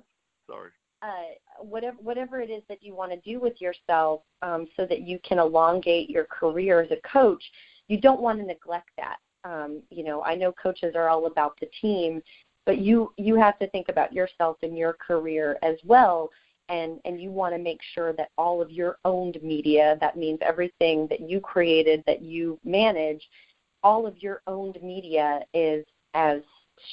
[0.47, 0.71] sorry.
[1.01, 5.03] Uh, whatever whatever it is that you want to do with yourself, um, so that
[5.03, 7.43] you can elongate your career as a coach,
[7.89, 9.17] you don't want to neglect that.
[9.45, 12.23] Um, you know, I know coaches are all about the team,
[12.67, 16.31] but you you have to think about yourself and your career as well
[16.69, 20.39] and and you want to make sure that all of your owned media that means
[20.43, 23.27] everything that you created that you manage
[23.83, 25.85] all of your owned media is
[26.15, 26.41] as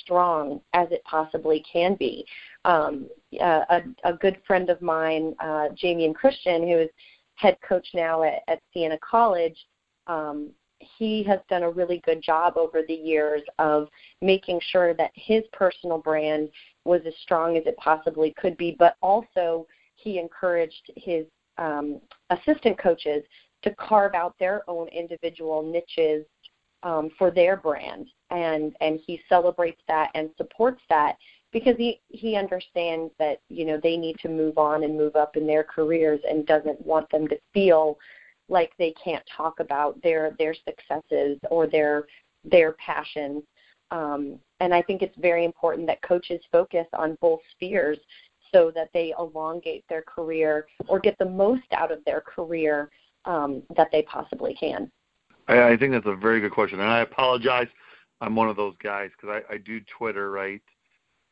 [0.02, 2.26] strong as it possibly can be
[2.64, 3.08] um,
[3.40, 6.90] a, a good friend of mine uh, Jamion Christian who is
[7.36, 9.58] head coach now at, at siena college
[10.08, 13.88] um, he has done a really good job over the years of
[14.22, 16.50] making sure that his personal brand
[16.84, 19.66] was as strong as it possibly could be, but also
[19.96, 21.26] he encouraged his
[21.58, 22.00] um,
[22.30, 23.24] assistant coaches
[23.62, 26.26] to carve out their own individual niches
[26.84, 31.16] um, for their brand, and and he celebrates that and supports that
[31.52, 35.36] because he he understands that you know they need to move on and move up
[35.36, 37.98] in their careers and doesn't want them to feel
[38.50, 42.06] like they can't talk about their their successes or their
[42.44, 43.44] their passions.
[43.92, 48.00] Um, and I think it's very important that coaches focus on both spheres
[48.52, 52.90] so that they elongate their career or get the most out of their career
[53.26, 54.92] um, that they possibly can.
[55.48, 57.68] I, I think that's a very good question, and I apologize.
[58.22, 60.62] I'm one of those guys because I, I do Twitter, right?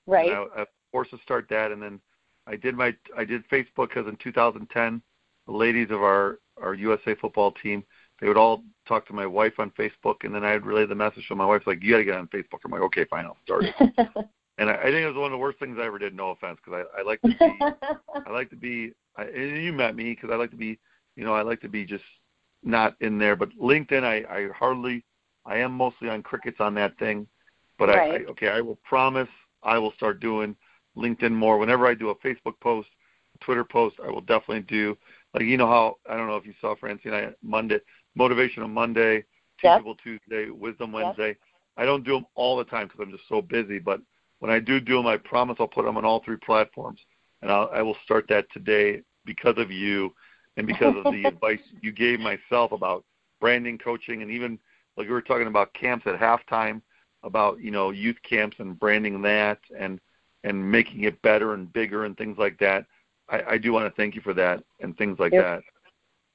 [0.05, 0.29] Right.
[0.29, 1.99] And I, I forced to start that, and then
[2.45, 5.01] I did my I did Facebook because in 2010,
[5.47, 7.83] the ladies of our our USA football team.
[8.19, 11.27] They would all talk to my wife on Facebook, and then I'd relay the message.
[11.27, 13.37] So my wife's like, "You got to get on Facebook." I'm like, "Okay, fine, I'll
[13.43, 13.75] start it."
[14.57, 16.15] and I, I think it was one of the worst things I ever did.
[16.15, 17.37] No offense, because I, I like to be,
[18.27, 18.93] I like to be.
[19.17, 20.79] I, and you met me because I like to be,
[21.15, 22.03] you know, I like to be just
[22.63, 23.35] not in there.
[23.35, 25.03] But LinkedIn, I, I hardly,
[25.45, 27.27] I am mostly on crickets on that thing.
[27.77, 28.11] But right.
[28.11, 29.29] I, I, okay, I will promise
[29.63, 30.55] I will start doing
[30.97, 31.57] LinkedIn more.
[31.57, 32.89] Whenever I do a Facebook post,
[33.41, 34.97] Twitter post, I will definitely do
[35.33, 37.79] like you know how I don't know if you saw Francine I Monday
[38.17, 39.23] motivational Monday,
[39.59, 40.19] teachable yep.
[40.21, 41.29] Tuesday, wisdom Wednesday.
[41.29, 41.37] Yep.
[41.77, 43.79] I don't do them all the time because I'm just so busy.
[43.79, 44.01] But
[44.39, 46.99] when I do do them, I promise I'll put them on all three platforms,
[47.41, 50.13] and I'll, I will start that today because of you
[50.57, 53.03] and because of the advice you gave myself about
[53.39, 54.59] branding, coaching, and even
[54.97, 56.81] like we were talking about camps at halftime,
[57.23, 59.99] about you know youth camps and branding that and
[60.43, 62.85] and making it better and bigger and things like that.
[63.29, 65.63] I, I do want to thank you for that and things like you're, that.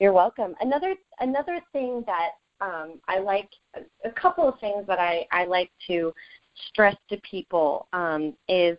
[0.01, 0.55] You're welcome.
[0.61, 2.31] Another another thing that
[2.61, 3.49] um, I like
[4.05, 6.13] a couple of things that I, I like to
[6.69, 8.79] stress to people um, is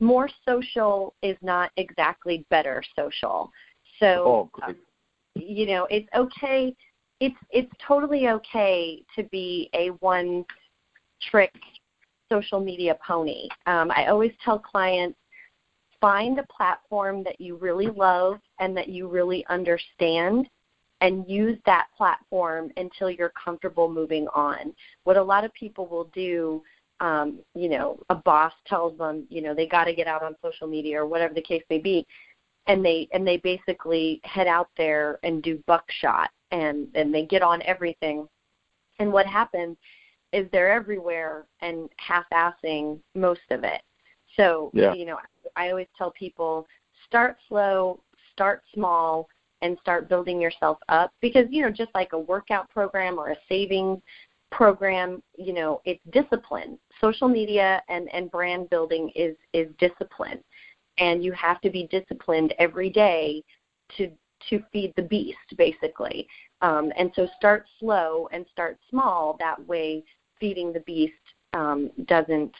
[0.00, 3.50] more social is not exactly better social.
[4.00, 4.76] So oh, um,
[5.34, 6.74] you know it's okay.
[7.20, 10.44] It's it's totally okay to be a one
[11.30, 11.52] trick
[12.30, 13.48] social media pony.
[13.66, 15.18] Um, I always tell clients
[16.00, 20.48] find a platform that you really love and that you really understand
[21.00, 24.72] and use that platform until you're comfortable moving on.
[25.04, 26.62] What a lot of people will do,
[27.00, 30.36] um, you know, a boss tells them, you know, they got to get out on
[30.42, 32.06] social media or whatever the case may be,
[32.66, 37.42] and they and they basically head out there and do buckshot and and they get
[37.42, 38.26] on everything.
[38.98, 39.76] And what happens
[40.32, 43.82] is they're everywhere and half-assing most of it.
[44.36, 44.94] So, yeah.
[44.94, 45.18] you know,
[45.56, 46.66] I always tell people
[47.06, 48.00] start slow,
[48.32, 49.28] start small,
[49.62, 53.36] and start building yourself up because, you know, just like a workout program or a
[53.48, 54.00] savings
[54.50, 56.78] program, you know, it's discipline.
[57.00, 60.38] Social media and, and brand building is, is discipline.
[60.98, 63.42] And you have to be disciplined every day
[63.96, 64.10] to
[64.50, 66.26] to feed the beast basically
[66.60, 70.04] um, and so start slow and start small that way
[70.38, 71.14] feeding the beast
[71.54, 72.52] um, doesn't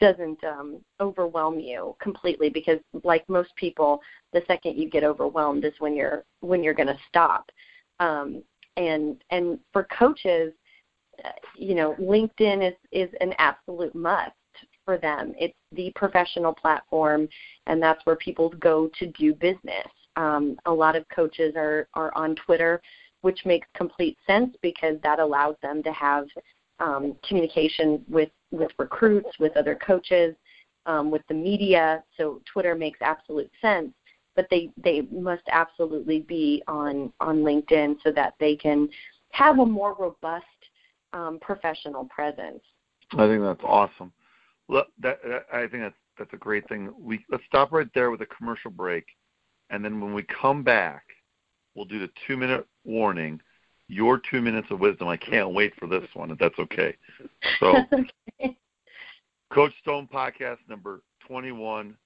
[0.00, 4.00] doesn't um, overwhelm you completely because like most people
[4.32, 7.50] the second you get overwhelmed is when you're when you're going to stop.
[8.00, 8.42] Um,
[8.76, 10.52] and and for coaches
[11.24, 14.32] uh, you know linkedin is is an absolute must
[14.84, 15.32] for them.
[15.38, 17.28] It's the professional platform
[17.66, 19.86] and that's where people go to do business.
[20.16, 22.80] Um, a lot of coaches are are on twitter
[23.24, 26.26] which makes complete sense because that allows them to have
[26.80, 30.34] um, communication with with recruits, with other coaches,
[30.86, 32.02] um, with the media.
[32.16, 33.92] So Twitter makes absolute sense,
[34.36, 38.88] but they they must absolutely be on on LinkedIn so that they can
[39.32, 40.44] have a more robust
[41.12, 42.62] um, professional presence.
[43.12, 44.12] I think that's awesome.
[44.68, 46.92] Look, that, that, I think that's that's a great thing.
[46.98, 49.04] We let's stop right there with a commercial break,
[49.70, 51.04] and then when we come back,
[51.74, 53.40] we'll do the two minute warning.
[53.88, 55.08] Your two minutes of wisdom.
[55.08, 56.96] I can't wait for this one, if that's okay.
[57.60, 58.56] So, okay.
[59.52, 61.96] Coach Stone podcast number 21,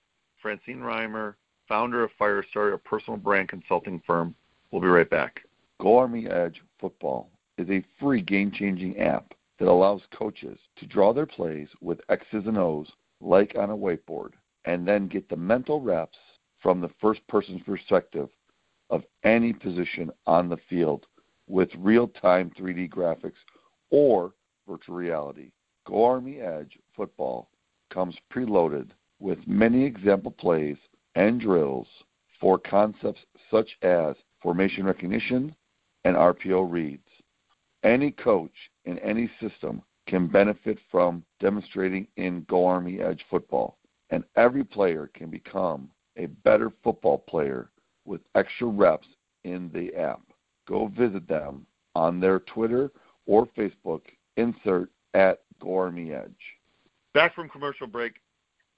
[0.43, 1.35] Francine Reimer,
[1.68, 4.35] founder of Firestarter, a personal brand consulting firm.
[4.70, 5.41] We'll be right back.
[5.81, 11.12] Go Army Edge Football is a free game changing app that allows coaches to draw
[11.12, 14.31] their plays with X's and O's like on a whiteboard
[14.64, 16.18] and then get the mental reps
[16.61, 18.29] from the first person's perspective
[18.91, 21.07] of any position on the field
[21.49, 23.32] with real time 3D graphics
[23.90, 24.32] or
[24.68, 25.51] virtual reality.
[25.86, 27.49] Go Army Edge football
[27.90, 30.76] comes preloaded with many example plays
[31.14, 31.88] and drills
[32.40, 33.20] for concepts
[33.51, 35.55] such as formation recognition
[36.05, 37.09] and RPO reads.
[37.82, 38.53] Any coach
[38.84, 43.78] in any system can benefit from demonstrating in Go Army Edge football,
[44.11, 47.70] and every player can become a better football player
[48.05, 49.07] with extra reps
[49.44, 50.20] in the app.
[50.68, 52.90] Go visit them on their Twitter
[53.26, 54.02] or Facebook.
[54.36, 56.30] Insert at Go Army Edge.
[57.14, 58.14] Back from commercial break,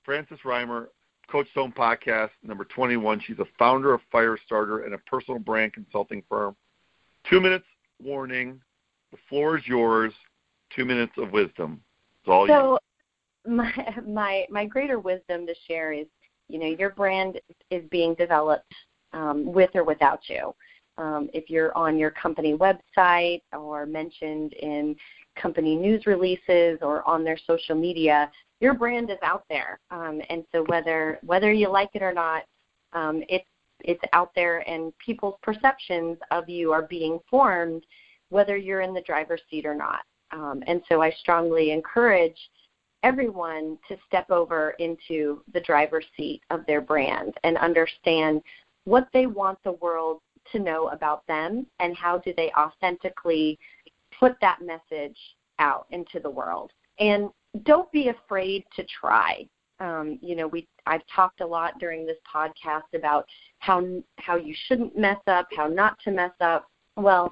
[0.04, 0.86] Frances Reimer,
[1.30, 3.20] Coach Stone Podcast, number 21.
[3.26, 6.56] She's a founder of Firestarter and a personal brand consulting firm.
[7.28, 7.66] Two minutes
[8.02, 8.60] warning.
[9.10, 10.12] The floor is yours.
[10.74, 11.82] Two minutes of wisdom.
[12.22, 12.78] It's all so,
[13.44, 13.56] you.
[13.56, 16.06] my my my greater wisdom to share is
[16.50, 18.74] you know, your brand is being developed
[19.12, 20.52] um, with or without you.
[21.00, 24.94] Um, if you're on your company website or mentioned in
[25.34, 28.30] company news releases or on their social media,
[28.60, 29.80] your brand is out there.
[29.90, 32.42] Um, and so whether whether you like it or not,
[32.92, 33.46] um, it's
[33.82, 37.84] it's out there, and people's perceptions of you are being formed,
[38.28, 40.00] whether you're in the driver's seat or not.
[40.32, 42.36] Um, and so I strongly encourage
[43.02, 48.42] everyone to step over into the driver's seat of their brand and understand
[48.84, 50.20] what they want the world
[50.52, 53.58] to know about them and how do they authentically
[54.18, 55.16] put that message
[55.58, 56.72] out into the world.
[56.98, 57.30] And
[57.62, 59.46] don't be afraid to try.
[59.80, 63.26] Um, you know, we I've talked a lot during this podcast about
[63.58, 63.82] how
[64.18, 66.66] how you shouldn't mess up, how not to mess up.
[66.96, 67.30] Well,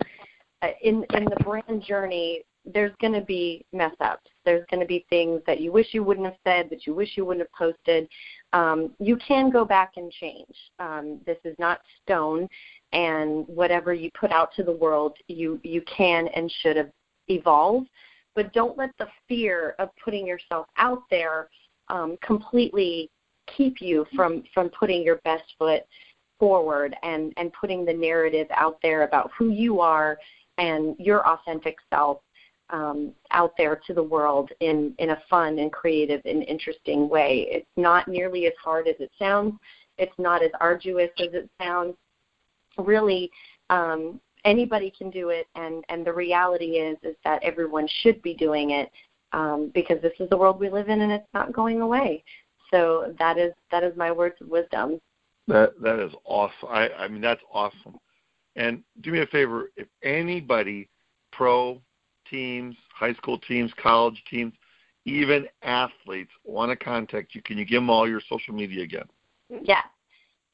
[0.62, 4.30] uh, in in the brand journey, there's going to be mess ups.
[4.44, 7.16] There's going to be things that you wish you wouldn't have said, that you wish
[7.16, 8.08] you wouldn't have posted.
[8.52, 10.54] Um, you can go back and change.
[10.78, 12.48] Um, this is not stone,
[12.92, 16.90] and whatever you put out to the world, you you can and should have
[17.28, 17.88] evolved.
[18.34, 21.48] But don't let the fear of putting yourself out there
[21.88, 23.10] um, completely
[23.56, 25.82] keep you from from putting your best foot
[26.38, 30.18] forward and and putting the narrative out there about who you are
[30.58, 32.20] and your authentic self
[32.70, 37.46] um, out there to the world in, in a fun and creative and interesting way.
[37.50, 39.54] It's not nearly as hard as it sounds.
[39.96, 41.94] It's not as arduous as it sounds.
[42.76, 43.30] Really,
[43.70, 48.34] um, anybody can do it, and, and the reality is is that everyone should be
[48.34, 48.90] doing it
[49.32, 52.22] um, because this is the world we live in, and it's not going away.
[52.70, 55.00] So that is that is my words of wisdom.
[55.48, 56.68] That that is awesome.
[56.68, 57.98] I, I mean that's awesome.
[58.56, 60.88] And do me a favor, if anybody
[61.32, 61.80] pro
[62.30, 64.52] teams, high school teams, college teams,
[65.04, 69.06] even athletes want to contact you, can you give them all your social media again?
[69.62, 69.84] Yes.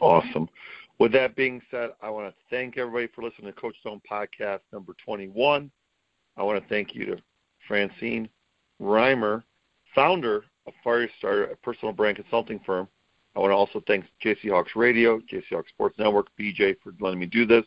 [0.00, 0.48] Awesome.
[0.98, 4.60] With that being said, I want to thank everybody for listening to Coach Stone Podcast
[4.72, 5.70] number 21.
[6.36, 7.16] I want to thank you to
[7.66, 8.28] Francine
[8.80, 9.42] Reimer,
[9.94, 12.88] founder of Firestarter, a personal brand consulting firm.
[13.34, 17.18] I want to also thank JC Hawks Radio, JC Hawks Sports Network, BJ for letting
[17.18, 17.64] me do this.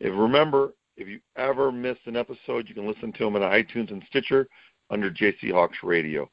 [0.00, 3.90] If remember, if you ever miss an episode, you can listen to them on iTunes
[3.90, 4.48] and Stitcher
[4.90, 6.30] under JC Hawks Radio.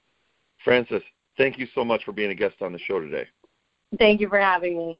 [0.63, 1.01] Frances,
[1.37, 3.27] thank you so much for being a guest on the show today.
[3.97, 4.99] Thank you for having me.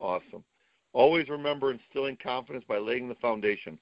[0.00, 0.44] Awesome.
[0.92, 3.78] Always remember instilling confidence by laying the foundation.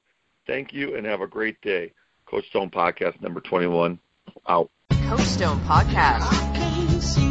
[0.46, 1.92] Thank you and have a great day.
[2.26, 3.98] Coach Stone Podcast number 21
[4.48, 4.70] out.
[5.08, 7.29] Coach Stone Podcast.